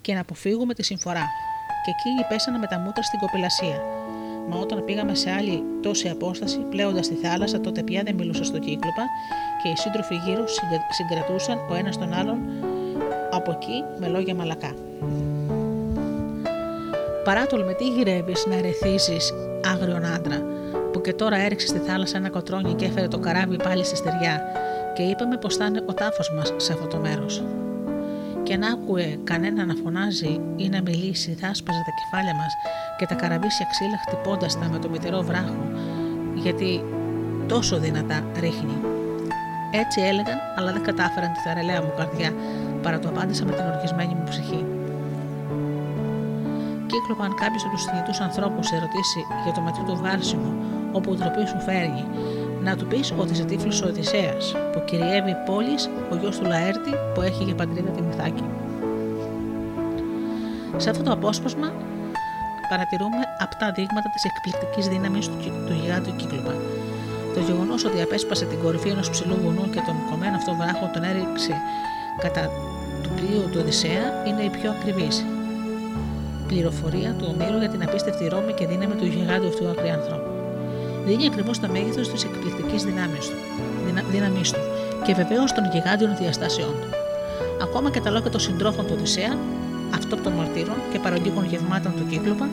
[0.00, 1.26] και να αποφύγουμε τη συμφορά.
[1.84, 4.03] Και εκείνοι πέσανε με τα μούτρα στην κοπελασία.
[4.48, 8.58] Μα όταν πήγαμε σε άλλη τόση απόσταση, πλέοντας τη θάλασσα, τότε πια δεν μιλούσα στο
[8.58, 9.04] κύκλοπα
[9.62, 10.44] και οι σύντροφοι γύρω
[10.90, 12.38] συγκρατούσαν ο ένας τον άλλον
[13.30, 14.74] από εκεί με λόγια μαλακά.
[17.24, 19.16] Παράτολ με τι γυρεύεις να ερεθίσει
[19.72, 20.42] άγριον άντρα,
[20.92, 24.42] που και τώρα έριξες στη θάλασσα ένα κοτρόνι και έφερε το καράβι πάλι στη στεριά,
[24.94, 27.42] και είπαμε πως θα είναι ο τάφος μας σε αυτό το μέρος.
[28.44, 32.52] Και να άκουε κανένα να φωνάζει ή να μιλήσει, θα άσπαζε τα κεφάλια μας
[32.98, 35.64] και τα καραβίσια ξύλα χτυπώντας τα με το μητερό βράχο,
[36.34, 36.84] γιατί
[37.48, 38.76] τόσο δυνατά ρίχνει.
[39.70, 42.30] Έτσι έλεγαν, αλλά δεν κατάφεραν τη θαρελαία μου καρδιά,
[42.82, 44.64] παρά το απάντησα με την οργισμένη μου ψυχή.
[46.86, 50.54] Κύκλοπα αν κάποιος από τους θνητού ανθρώπους σε ρωτήσει για το μετρό βάρσιμο,
[50.92, 52.04] όπου η ντροπή σου φέρνει,
[52.64, 55.76] να του πεις ότι είσαι τύφλος ο Οδυσσέας, που κυριεύει πόλη
[56.10, 58.44] ο γιος του Λαέρτη που έχει για πατρίδα τη Μυθάκη.
[60.76, 61.72] Σε αυτό το απόσπασμα
[62.68, 65.36] παρατηρούμε απτά δείγματα της εκπληκτικής δύναμης του,
[65.66, 66.54] του γιγάντου Κύκλοπα.
[67.34, 71.02] Το γεγονός ότι απέσπασε την κορυφή ενός ψηλού βουνού και τον κομμένο αυτό βράχο τον
[71.02, 71.54] έριξε
[72.22, 72.50] κατά
[73.02, 75.24] του πλοίου του Οδυσσέα είναι η πιο ακριβής
[76.46, 80.33] πληροφορία του Ομήρου για την απίστευτη ρόμη και δύναμη του γιγάντου αυτού ανθρώπου
[81.06, 83.18] δίνει ακριβώς το μέγεθος της εκπληκτικής δύναμη
[84.52, 84.62] του
[85.04, 86.88] και βεβαίως των γιγάντιων διαστάσεών του.
[87.62, 89.36] Ακόμα και τα λόγια των συντρόφων του Οδυσσέα,
[89.94, 92.48] αυτόπτων μαρτύρων και παροντίκων γευμάτων του Κύκλοπα,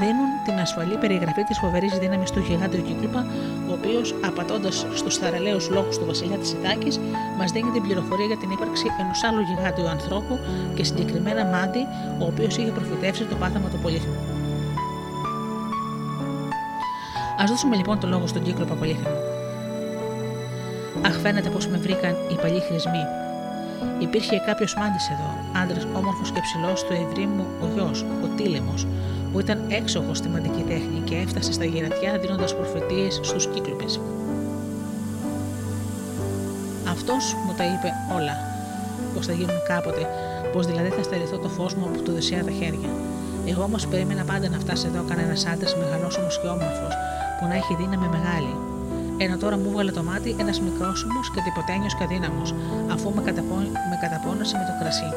[0.00, 3.26] δίνουν την ασφαλή περιγραφή της φοβερής δύναμης του γιγάντιου Κύκλοπα,
[3.68, 7.00] ο οποίος, απατώντας στους θαραλέους λόγους του βασιλιά της Ιτάκης,
[7.38, 10.38] μας δίνει την πληροφορία για την ύπαρξη ενός άλλου γιγάντιου ανθρώπου
[10.74, 11.82] και συγκεκριμένα Μάντι,
[12.18, 14.23] ο οποίος είχε προφητεύσει το πάθαμα του πολίθμου.
[17.40, 19.16] Α δώσουμε λοιπόν το λόγο στον κύκλο Παπαλίθινο.
[21.06, 23.04] Αχ, φαίνεται πως με βρήκαν οι παλιοί χρησμοί.
[23.98, 25.30] Υπήρχε κάποιος μάντης εδώ,
[25.62, 28.86] άντρας όμορφος και ψηλός, στο ευρύ μου ο γιος, ο Τίλεμος,
[29.32, 34.00] που ήταν έξοχος στη μαντική τέχνη και έφτασε στα γερατιά δίνοντας προφητείες στους κύκλοπες.
[36.88, 38.34] Αυτός μου τα είπε όλα.
[39.14, 40.02] Πώ θα γίνουν κάποτε,
[40.52, 42.90] πως δηλαδή θα στερηθώ το φως μου από το δεσιά τα χέρια.
[43.46, 46.94] Εγώ όμως περίμενα πάντα να φτάσει εδώ κανένας άντρας μεγαλόσωμος και όμορφος,
[47.44, 48.54] που να έχει δύναμη μεγάλη.
[49.24, 52.54] Ενώ τώρα μου έβγαλε το μάτι ένας μικρόσωμος και τυποτένιος και αδύναμος,
[52.94, 53.56] αφού με, καταπώ...
[53.90, 55.10] με καταπώνασε με το κρασί.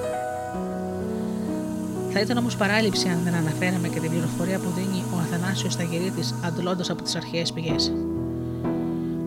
[2.13, 6.23] Θα ήταν όμως παράληψη αν δεν αναφέραμε και την πληροφορία που δίνει ο Αθανάσιος Σταγυρίτη
[6.47, 7.93] αντλώντας από τις αρχαίες πηγές.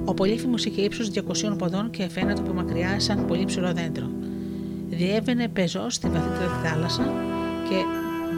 [0.05, 1.10] Ο Πολύφημος είχε ύψος
[1.51, 4.06] 200 ποδών και φαίνεται από μακριά σαν πολύ ψηλό δέντρο.
[4.90, 7.05] Διέβαινε πεζός στη βαθύτερη θάλασσα
[7.68, 7.78] και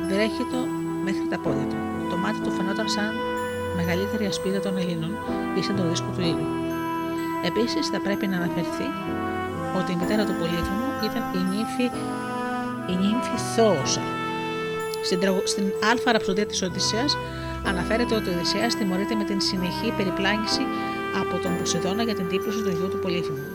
[0.08, 0.44] βρέχει
[1.04, 1.76] μέχρι τα πόδια του.
[2.10, 3.21] Το μάτι του φαινόταν σαν
[3.76, 5.12] μεγαλύτερη ασπίδα των Ελλήνων
[5.58, 6.48] ή σαν το δίσκο του ήλιου.
[7.50, 8.88] Επίσης, θα πρέπει να αναφερθεί
[9.78, 11.86] ότι η μητέρα του Πολύφημου ήταν η νύμφη,
[12.92, 14.02] η νύμφη Θόωσα.
[15.04, 15.64] Στην, στην
[16.08, 17.16] Α ραψοδία της Οδυσσέας
[17.66, 20.64] αναφέρεται ότι ο Οδυσσέας τιμωρείται με την συνεχή περιπλάνηση
[21.20, 23.51] από τον Ποσειδώνα για την τύπωση του γιού του Πολύφημου.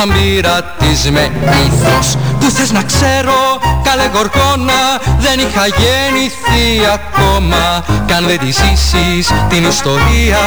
[0.00, 1.30] Σαν πειρατής με
[1.66, 2.16] ήθος.
[2.40, 3.38] Που θες να ξέρω
[3.82, 4.80] καλέ γοργόνα
[5.18, 6.66] Δεν είχα γεννηθεί
[6.98, 7.64] ακόμα.
[8.06, 10.44] Κι αν δεν τη ζήσεις την ιστορία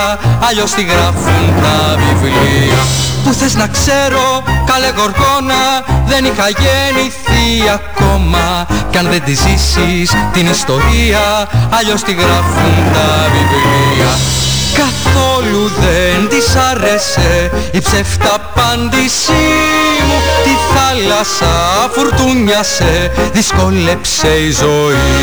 [0.48, 2.82] Αλλιώς τη γράφουν τα βιβλία.
[3.24, 5.64] Που θες να ξέρω καλέ γοργόνα
[6.06, 7.46] Δεν είχα γεννηθεί
[7.80, 8.46] ακόμα.
[8.92, 11.26] Κι αν δεν τη ζήσεις την ιστορία
[11.78, 14.12] Αλλιώς τη γράφουν τα βιβλία
[14.82, 19.48] Καθόλου δεν της άρεσε η ψεύτα απάντησή
[20.08, 20.18] μου.
[20.44, 21.54] Τη θάλασσα
[21.94, 25.18] φουρτούνιασε, δυσκόλεψε η ζωή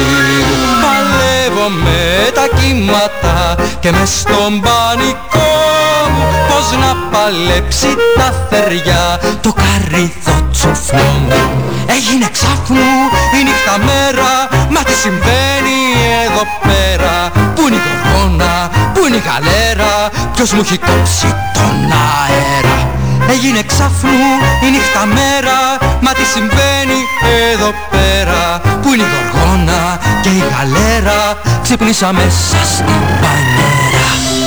[0.46, 0.60] μου.
[0.82, 5.52] Παλεύω με τα κύματα και μες στον πανικό
[6.14, 6.24] μου.
[6.48, 11.64] Πώς να παλέψει τα θεριά το καρύδο τσουφλό μου.
[11.96, 12.90] Έγινε ξάφνου
[13.38, 14.32] η νύχτα μέρα,
[14.70, 15.78] μα τι συμβαίνει
[16.26, 18.79] εδώ πέρα Πού είναι η γοργόνα, πού
[19.10, 19.92] είναι η γαλέρα,
[20.34, 22.88] ποιος μου έχει κόψει τον αέρα;
[23.30, 24.30] Έγινε ξάφνου
[24.66, 25.58] η νύχτα μέρα.
[26.00, 27.00] Μα τι συμβαίνει
[27.52, 34.39] εδώ πέρα; Πού είναι η γοργόνα και η γαλέρα Ξύπνησα μέσα στην πανέρα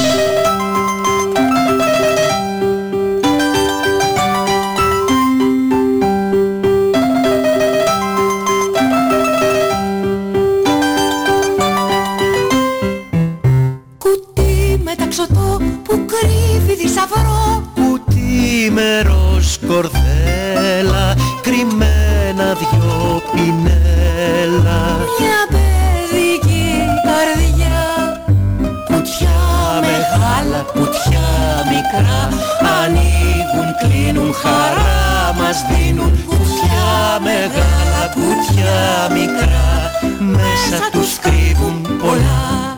[34.33, 39.91] κλείνουν, χαρά μας δίνουν Κουτιά μεγάλα, κουτιά μικρά.
[40.19, 42.77] Μέσα τους κρύβουν πολλά.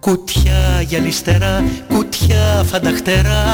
[0.00, 3.49] Κουτιά γυαλιστερά, κουτιά φανταχτερά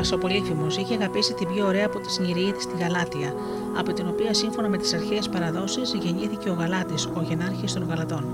[0.00, 3.34] τεράστιο κύκλοπα ο Πολύφημο είχε αγαπήσει την πιο ωραία από τι Νηριίδε στη Γαλάτια,
[3.78, 8.24] από την οποία σύμφωνα με τις αρχαίες παραδόσεις γεννήθηκε ο Γαλάτης, ο γενάρχης των Γαλατών.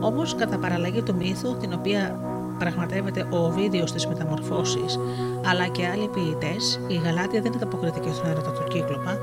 [0.00, 2.18] Όμως, κατά παραλλαγή του μύθου, την οποία
[2.58, 4.84] πραγματεύεται ο Οβίδιος στι Μεταμορφώσει,
[5.50, 9.18] αλλά και άλλοι ποιητές, η Γαλάτια δεν είναι αποκριτική στον έρωτα του Κύκλοπα,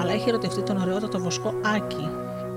[0.00, 2.08] αλλά έχει ερωτευτεί τον ωραιότατο βοσκό Άκη,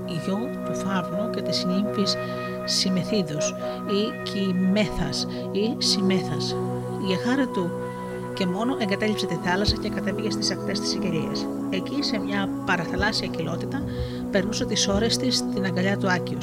[0.06, 2.16] γιο του Φαύνου και της νύμφης
[2.64, 3.38] Συμμεθίδου
[3.98, 6.36] ή Κιμέθας ή Συμμέθα.
[7.06, 7.70] Για χάρη του
[8.36, 11.32] και μόνο εγκατέλειψε τη θάλασσα και κατέβηκε στις ακτές της Σικελία.
[11.70, 13.82] Εκεί, σε μια παραθαλάσσια κοιλότητα,
[14.30, 16.38] περνούσε τις ώρες της στην αγκαλιά του Άκιου.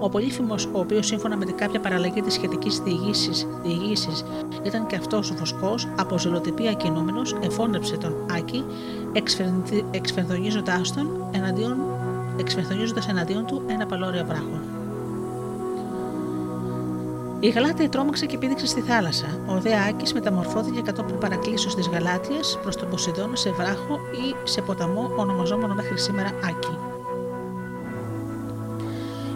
[0.00, 2.78] Ο Πολύφημος, ο οποίος σύμφωνα με την κάποια παραλλαγή της σχετικής
[3.62, 4.24] διηγήση
[4.62, 8.64] ήταν και αυτός ο βοσκό, από ζελοτυπία κινούμενος, εφώνεψε τον Άκη,
[9.90, 11.76] εξφενδονίζοντά τον εναντίον,
[13.08, 14.81] εναντίον του ένα παλώριο βράχο.
[17.44, 19.26] Η Γαλάτια τρόμαξε και πήδηξε στη θάλασσα.
[19.48, 24.60] Ο Δε Άκης μεταμορφώθηκε κατόπιν παρακλήσεως της Γαλάτιας προς τον Ποσειδώνα σε βράχο ή σε
[24.60, 26.78] ποταμό ονομαζόμενο μέχρι σήμερα Άκη.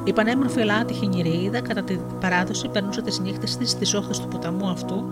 [0.05, 4.29] Η πανέμορφη αλλά άτυχη Νηριίδα, κατά την παράδοση, περνούσε τις νύχτες της στις όχθες του
[4.29, 5.05] ποταμού αυτού,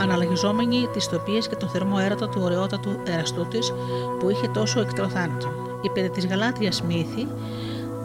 [0.00, 3.58] αναλογιζόμενη τις τοπίες και τον θερμό έρωτα του ωραιότατου εραστού τη,
[4.18, 5.48] που είχε τόσο εκτρό θάνατο.
[5.82, 7.28] Οι περί της Γαλάτιας μύθοι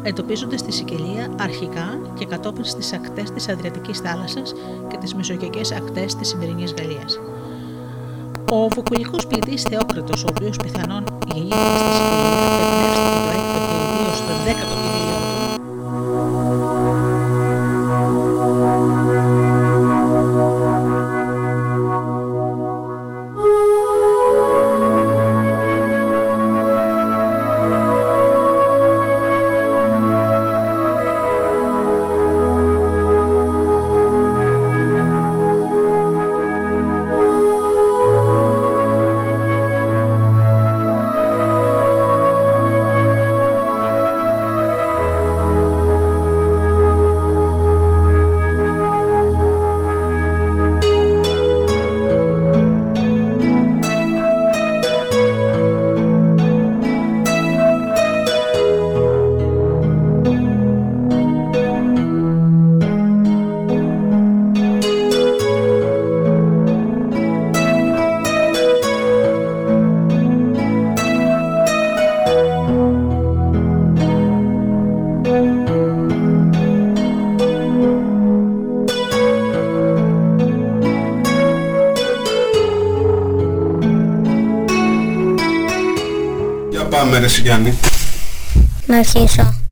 [0.03, 4.53] εντοπίζονται στη Σικελία αρχικά και κατόπιν στις ακτές της Αδριατικής θάλασσας
[4.87, 7.19] και τις μεσογειακές ακτές της σημερινής Γαλλίας.
[8.51, 11.03] Ο βουκουλικός ποιητή Θεόκριτος, ο οποίος πιθανόν
[11.33, 12.92] γεννήθηκε στη Σικελία,
[87.43, 87.79] πάμε ρε Σιγιάννη.
[88.85, 89.62] Να αρχίσω.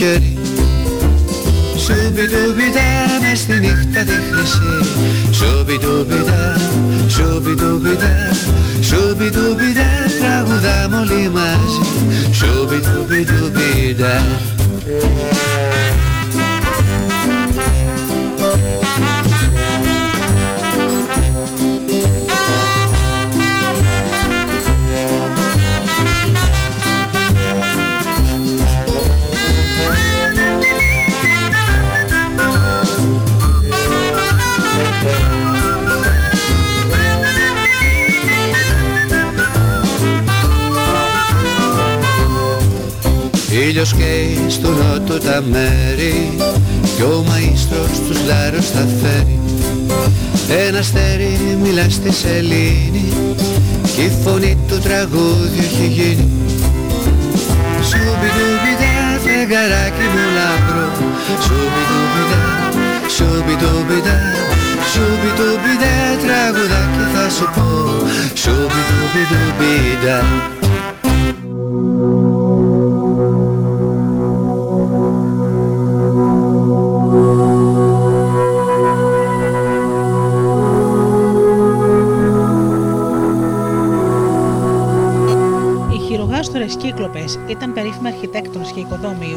[0.00, 0.39] could
[52.20, 53.29] σελήνη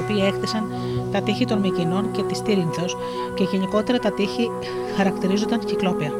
[0.03, 0.63] οποίοι έκτισαν
[1.11, 2.97] τα τείχη των Μικηνών και της Τύρινθος
[3.35, 4.49] και γενικότερα τα τείχη
[4.97, 6.11] χαρακτηρίζονταν κυκλόπια.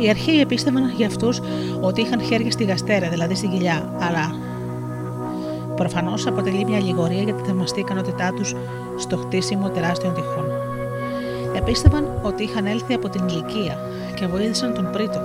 [0.00, 1.40] Οι αρχαίοι επίστευαν για αυτούς
[1.80, 4.34] ότι είχαν χέρια στη γαστέρα, δηλαδή στην κοιλιά, αλλά
[5.76, 8.54] προφανώς αποτελεί μια αλληγορία για τη θεμαστή ικανότητά τους
[8.98, 10.44] στο χτίσιμο τεράστιων τυχών.
[11.54, 13.78] Επίστευαν ότι είχαν έλθει από την ηλικία
[14.14, 15.20] και βοήθησαν τον Πρίτο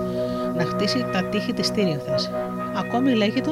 [0.58, 2.32] να χτίσει τα τείχη της Τύρινθας.
[2.78, 3.52] Ακόμη λέγεται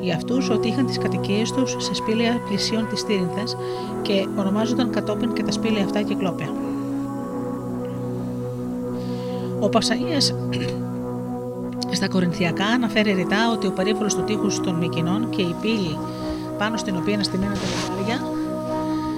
[0.00, 3.56] για αυτούς ότι είχαν τις κατοικίες τους σε σπήλαια πλησίων της Τύρινθας
[4.02, 6.52] και ονομάζονταν κατόπιν και τα σπήλαια αυτά κυκλόπια.
[9.60, 10.34] Ο Πασαΐας
[11.98, 15.98] στα Κορινθιακά αναφέρει ρητά ότι ο περίβολος του τείχους των Μικηνών και η πύλη
[16.58, 18.20] πάνω στην οποία είναι στημένα τα λιβάρια,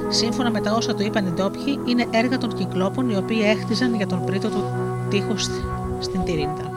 [0.09, 3.95] σύμφωνα με τα όσα του είπαν οι ντόπιοι, είναι έργα των κυκλόπων οι οποίοι έχτιζαν
[3.95, 4.65] για τον πρίτο του
[5.09, 5.49] τείχους
[5.99, 6.71] στην Τυρίντα.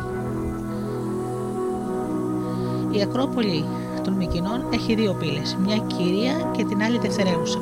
[2.92, 3.66] Η Ακρόπολη
[4.06, 7.60] των Μικηνών έχει δύο πύλες, μια κύρια και την άλλη δευτερεύουσα.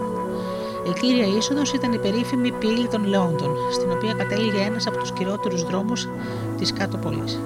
[0.90, 5.12] Η κύρια είσοδος ήταν η περίφημη πύλη των Λεόντων, στην οποία κατέληγε ένας από τους
[5.12, 6.10] κυριότερους δρόμους
[6.58, 7.40] της κάτω πόλης.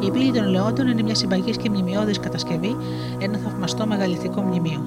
[0.00, 2.76] Η πύλη των Λεόντων είναι μια συμπαγής και μνημειώδης κατασκευή,
[3.18, 4.82] ένα θαυμαστό μεγαλυθικό μνημείο.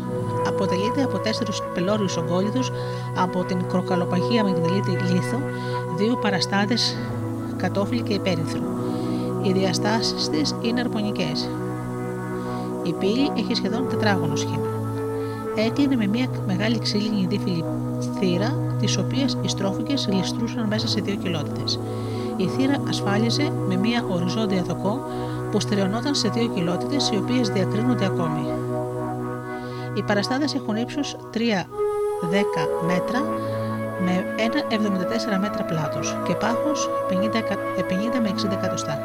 [0.47, 2.71] Αποτελείται από τέσσερις πελώριους ογκόλιδους
[3.15, 5.39] από την κροκαλοπαγία Μαγδαλίτη Λίθο,
[5.97, 6.97] δύο παραστάτες
[7.57, 8.61] κατόφλι και υπέρυθρο.
[9.41, 11.49] Οι διαστάσεις της είναι αρμονικές.
[12.85, 14.67] Η πύλη έχει σχεδόν τετράγωνο σχήμα.
[15.55, 17.63] Έκλεινε με μια μεγάλη ξύλινη δίφυλη
[18.19, 21.63] θύρα, τι οποίε οι στρόφικε γλιστρούσαν μέσα σε δύο κοιλότητε.
[22.37, 24.99] Η θύρα ασφάλιζε με μια οριζόντια δοκό
[25.51, 28.47] που στερεωνόταν σε δύο κοιλότητε, οι οποίες διακρίνονται ακόμη.
[29.93, 31.39] Οι παραστάδε έχουν ύψος 3-10
[32.85, 33.19] μέτρα
[34.05, 34.59] με ένα
[35.37, 37.13] 74 μέτρα πλάτος και πάχος 50,
[38.21, 38.99] με 60 εκατοστά.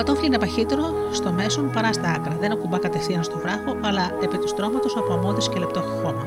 [0.00, 2.36] Το κατόφλι είναι παχύτερο στο μέσον παρά στα άκρα.
[2.40, 6.26] Δεν ακουμπά κατευθείαν στο βράχο, αλλά επί του στρώματος από αμμώδη και λεπτό χώμα.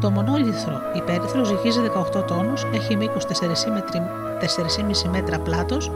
[0.00, 1.80] Το μονόλιθρο υπέρυθρο ζυγίζει
[2.16, 5.90] 18 τόνους, έχει μήκος 4,5 μέτρα πλάτος,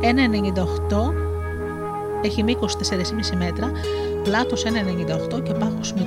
[0.00, 1.12] 1,98
[2.22, 3.70] έχει μήκος 4,5 μέτρα,
[4.22, 6.04] πλάτος 1,98 και πάχος 0,80.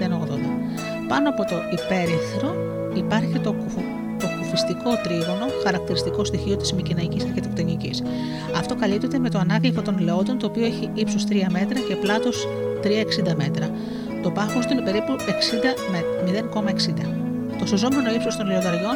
[1.08, 2.56] Πάνω από το υπέρυθρο
[2.94, 3.82] υπάρχει το κουφου
[4.20, 8.04] το κουφιστικό τρίγωνο, χαρακτηριστικό στοιχείο της Μικυναϊκή αρχιτεκτονικής.
[8.76, 12.48] Αυτό καλύπτεται με το ανάγλυφο των Λεόντων, το οποίο έχει ύψος 3 μέτρα και πλάτος
[12.84, 13.70] 3,60 μέτρα.
[14.24, 17.58] Το πάχος του είναι περίπου 60 με 0,60.
[17.60, 18.96] Το σωζόμενο ύψος των λιονταριών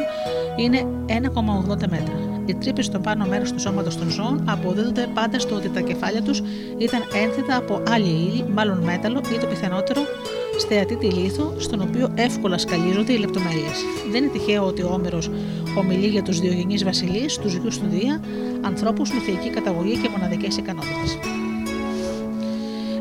[0.56, 2.42] είναι 1,80 μέτρα.
[2.46, 6.22] Οι τρύπες στο πάνω μέρος του σώματος των ζώων αποδίδονται πάντα στο ότι τα κεφάλια
[6.22, 6.42] τους
[6.78, 10.00] ήταν ένθετα από άλλη ύλη, μάλλον μέταλλο ή το πιθανότερο
[10.60, 13.84] στεατίτη λίθο, στον οποίο εύκολα σκαλίζονται οι λεπτομέρειες.
[14.10, 15.18] Δεν είναι τυχαίο ότι ο Όμηρο
[15.78, 18.20] ομιλεί για τους Διογενείς Βασιλείς, τους γιους του Δία,
[18.60, 21.18] ανθρώπους με θεϊκή καταγωγή και μοναδικές ικανότητες.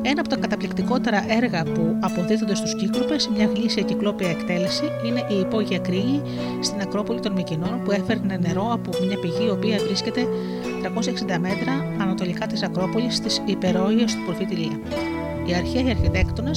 [0.01, 5.39] Ένα από τα καταπληκτικότερα έργα που αποδίδονται στους Κύκλοπες, μια γλήσια κυκλόπια εκτέλεση, είναι η
[5.39, 6.21] υπόγεια κρίνη
[6.61, 10.27] στην Ακρόπολη των Μικινών που έφερνε νερό από μια πηγή η οποία βρίσκεται
[10.83, 14.79] 360 μέτρα ανατολικά της Ακρόπολης τη υπερόια του προφήτη Λία.
[15.49, 16.51] Οι αρχαίοι αρχιτέκτονε,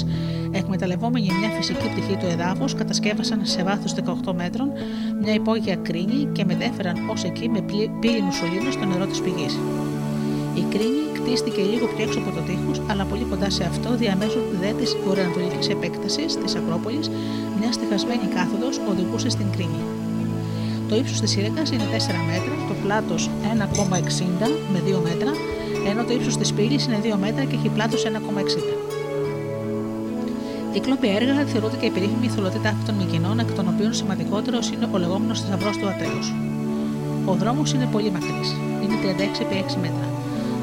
[0.51, 3.95] εκμεταλλευόμενοι μια φυσική πτυχή του εδάφους, κατασκεύασαν σε βάθος
[4.29, 4.69] 18 μέτρων
[5.23, 7.61] μια υπόγεια κρίνη και μετέφεραν ως εκεί με
[8.01, 9.55] πύληνου σωλήνου το νερό της πηγής.
[10.61, 14.43] Η κρίνη κτίστηκε λίγο πιο έξω από το τείχος, αλλά πολύ κοντά σε αυτό, διαμέσου
[14.61, 17.07] δε της βορειοανατολική επέκτασης της Ακρόπολης,
[17.59, 19.83] μια στεχασμένη κάθοδος οδηγούσε στην κρίνη.
[20.89, 25.33] Το ύψος της σύραγγας είναι 4 μέτρα, το πλάτος 1,60 με 2 μέτρα,
[25.91, 28.77] ενώ το ύψος της πύλης είναι 2 μέτρα και έχει πλάτος 1,60.
[30.73, 34.99] Κυκλόπια έργα θεωρούνται και η περίφημη θολότητα των Μικινών, εκ των οποίων σημαντικότερος είναι ο
[34.99, 36.33] λεγόμενος θησαυρός του Ατρέους.
[37.25, 38.51] Ο δρόμος είναι πολύ μακρύς,
[38.83, 40.07] είναι 36 επί 6 μέτρα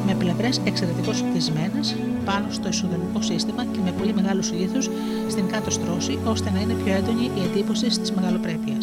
[0.05, 1.79] με πλευρές εξαιρετικώς χτισμένε
[2.25, 4.89] πάνω στο ισοδομικό σύστημα και με πολύ μεγάλους λίθους
[5.29, 8.77] στην κάτω στρώση, ώστε να είναι πιο έντονη η εντύπωση τη μεγαλοπρέπεια.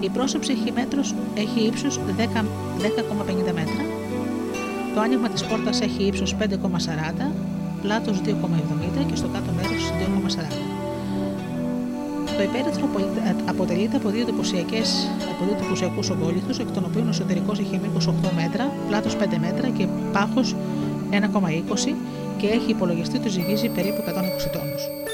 [0.00, 3.82] Η πρόσωψη έχει, μέτρος, έχει ύψος 10,50 μέτρα,
[4.96, 7.32] το άνοιγμα της πόρτας έχει ύψος 5,40,
[7.82, 10.38] πλάτος 2,70 και στο κάτω μέρος 2,40.
[12.36, 12.88] Το υπέρυθρο
[13.48, 14.20] αποτελείται από δύο
[15.52, 19.86] εντυπωσιακούς ογκόλυθους, εκ των οποίων ο εσωτερικός έχει μήκος 8 μέτρα, πλάτος 5 μέτρα και
[20.12, 20.54] πάχος
[21.10, 21.94] 1,20
[22.36, 25.05] και έχει υπολογιστεί ότι ζυγίζει περίπου 120 τόνους.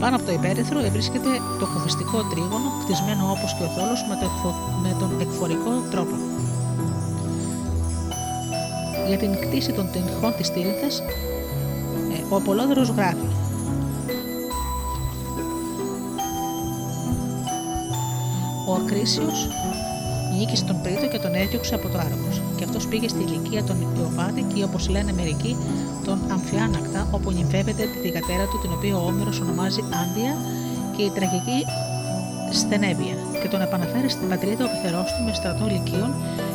[0.00, 1.28] Πάνω από το υπέρυθρο βρίσκεται
[1.58, 4.14] το κουβιστικό τρίγωνο, κτισμένο όπως και ο θόλος με,
[4.82, 6.14] με τον εκφορικό τρόπο.
[9.08, 10.86] Για την κτήση των τυχών της τύρινθα,
[12.14, 13.28] ε, ο Απολόδωρος γράφει
[18.66, 19.48] Ο Ακρίσιος
[20.38, 22.42] νίκησε τον Πρίτο και τον έδιωξε από το Άργος.
[22.56, 25.56] Και αυτός πήγε στη ηλικία των Ιωβάτη και όπως λένε μερικοί,
[26.04, 30.32] τον Αμφιάνακτα, όπου νυμφεύεται τη θηγατέρα του, την οποία ο Όμηρος ονομάζει Άντια
[30.96, 31.60] και η τραγική
[32.52, 36.10] Στενέβια, και τον επαναφέρει στην πατρίδα ο πεθερό του με στρατό λυκείων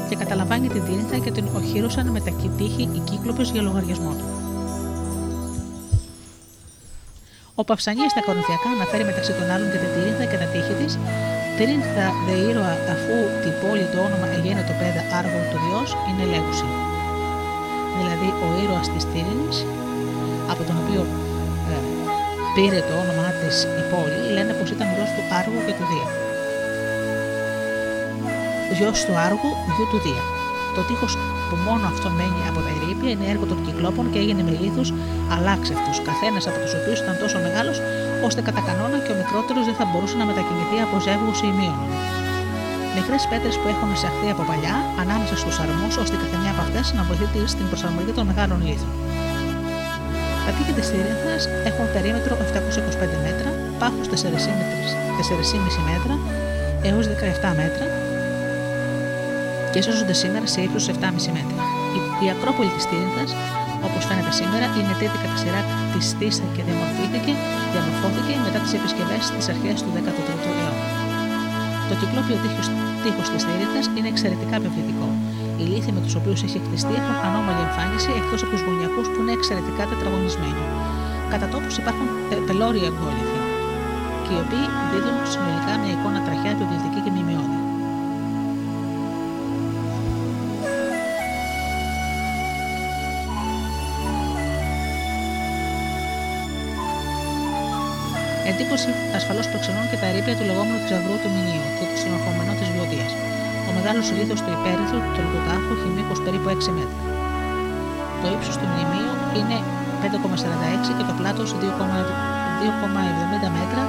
[0.10, 4.28] και καταλαμβάνει την Τίνηθα και την οχύρωσαν με τα τύχη οι κύκλοπες για λογαριασμό του.
[7.56, 10.94] Ο Παυσανή στα Κορινθιακά αναφέρει μεταξύ των άλλων και την Τίνηθα και τα τύχη της
[11.58, 16.26] Τρίχθα δε ήρωα αφού την πόλη το όνομα εγένε το πέδα άργων του Διός είναι
[16.32, 16.85] λέγουση.
[18.40, 19.58] Δηλαδή ο ήρωας της Τύρινης,
[20.52, 21.02] από τον οποίο
[21.72, 21.76] ε,
[22.56, 26.10] πήρε το όνομά της η πόλη, λένε πως ήταν γιος του Άργου και του Δία.
[28.78, 30.24] Γιος του Άργου, γιου του Δία.
[30.76, 31.14] Το τείχος
[31.48, 34.90] που μόνο αυτό μένει από τα ερήπια είναι έργο των κυκλόπων και έγινε με λίθους
[35.36, 37.78] αλάξευτους, καθένας από τους οποίους ήταν τόσο μεγάλος
[38.28, 41.86] ώστε κατά κανόνα και ο μικρότερος δεν θα μπορούσε να μετακινηθεί από ζεύγους ή μείωνο.
[42.98, 46.86] Μικρές πέτρες που έχουν εισαχθεί από παλιά ανάμεσα στους αρμούς, ώστε η καθεμιά από αυτές
[46.98, 48.92] να βοηθήσει στην προσαρμογή των μεγάλων λίθων.
[50.46, 51.36] Τα τείχη τη Σύρινθα
[51.70, 53.50] έχουν περίμετρο 725 μέτρα,
[53.80, 56.16] πάχου 4,5 μέτρα
[56.90, 57.86] έως 17 μέτρα
[59.72, 60.94] και σώζονται σήμερα σε ύψος 7,5
[61.38, 61.62] μέτρα.
[62.24, 63.24] Η, Ακρόπολη της Τύρινθα
[63.88, 65.62] Όπως φαίνεται σήμερα, είναι τέτοια κατά σειρά
[65.92, 67.34] της στήσα και διαμορφώθηκε,
[67.72, 70.35] διαμορφώθηκε μετά τις επισκευές τη αρχές του 13ου αιώνα.
[71.90, 72.36] Το κυκλόπιο
[73.02, 75.08] τείχο της Θηρίδα είναι εξαιρετικά επιβλητικό.
[75.60, 79.20] Οι λύθοι με τους οποίους έχει χτιστεί έχουν ανώμαλη εμφάνιση εκτός από τους γωνιακούς που
[79.22, 80.64] είναι εξαιρετικά τετραγωνισμένοι.
[81.32, 82.08] Κατά τόπους υπάρχουν
[82.48, 83.40] πελώρια εγκόλυθοι,
[84.26, 86.95] και οι οποίοι δίδουν συνολικά μια εικόνα τραχιά, επιβλητική
[98.76, 102.68] Εντύπωση ασφαλώς προξενούν και τα ερήπια του λεγόμενου θησαυρού του Μηνίου και του συνοχωμένου της
[102.74, 103.08] Βιωτία.
[103.68, 107.00] Ο μεγάλος λίθο του υπέρυθρου του Τολκουτάρχου έχει μήκο περίπου 6 μέτρα.
[108.22, 109.58] Το ύψος του μνημείου είναι
[110.02, 113.84] 5,46 και το πλάτος 2,70 μέτρα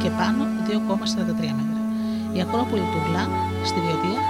[0.00, 1.80] και πάνω 2,43 μέτρα.
[2.36, 3.24] Η Ακρόπολη του Γλά
[3.68, 4.20] στη Βιωτία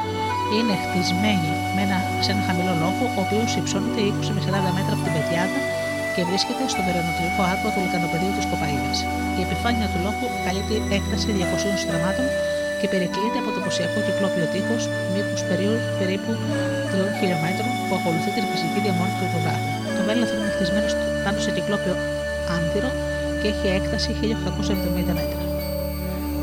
[0.56, 4.92] είναι χτισμένη με ένα, σε ένα χαμηλό λόφο, ο οποίος υψώνεται 20 με 40 μέτρα
[4.96, 5.60] από την Πετιάδα
[6.16, 8.92] και βρίσκεται στο βερονοτολικό άκρο του λικανοπεδίου της Κοπαίδα.
[9.38, 12.26] Η επιφάνεια του λόφου καλύπτει έκταση 200 στραμμάτων
[12.80, 14.82] και περικλείται από το ποσιακό κυκλόπιο τείχος
[15.12, 15.40] μήκους
[16.00, 16.30] περίπου
[16.90, 19.68] 3 χιλιόμετρων που ακολουθεί την φυσική διαμόρφωση του υδρογράφου.
[19.96, 20.88] Το βέλαθο είναι χτισμένο
[21.24, 21.94] πάνω σε κυκλόπιο
[22.56, 22.90] άνθυρο
[23.40, 25.40] και έχει έκταση 1870 μέτρα.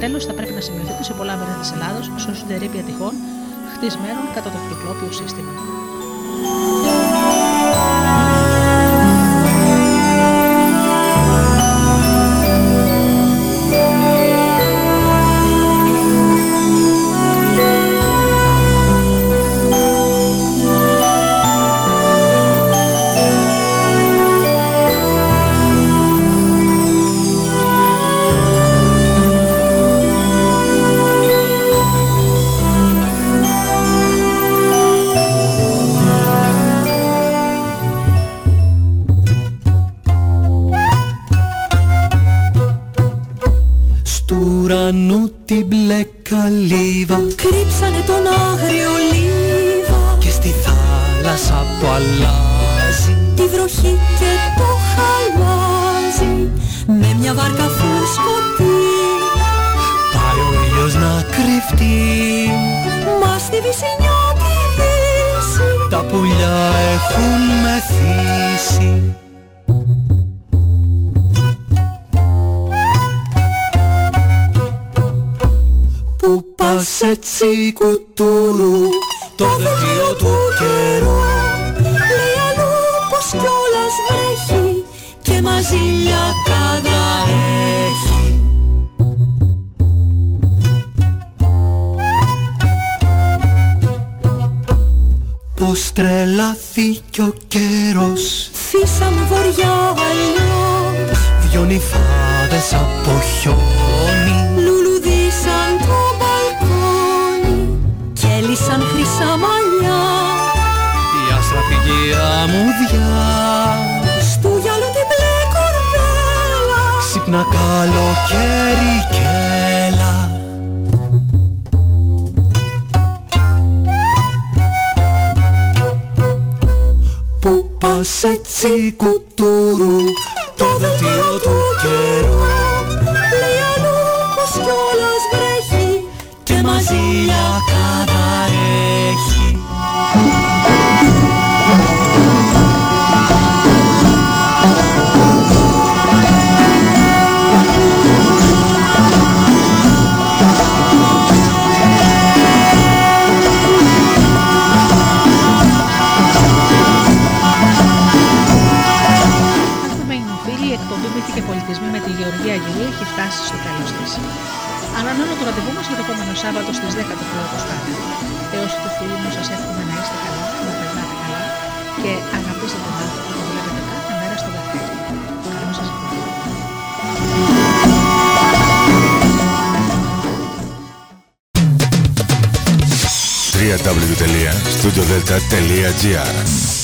[0.02, 3.14] Τέλος, θα πρέπει να σημειωθεί ότι σε πολλά μέρη της Ελλάδος σώζονται ερήπια τυχών
[3.74, 5.54] χτισμένων κατά το κυκλόπιο σύστημα.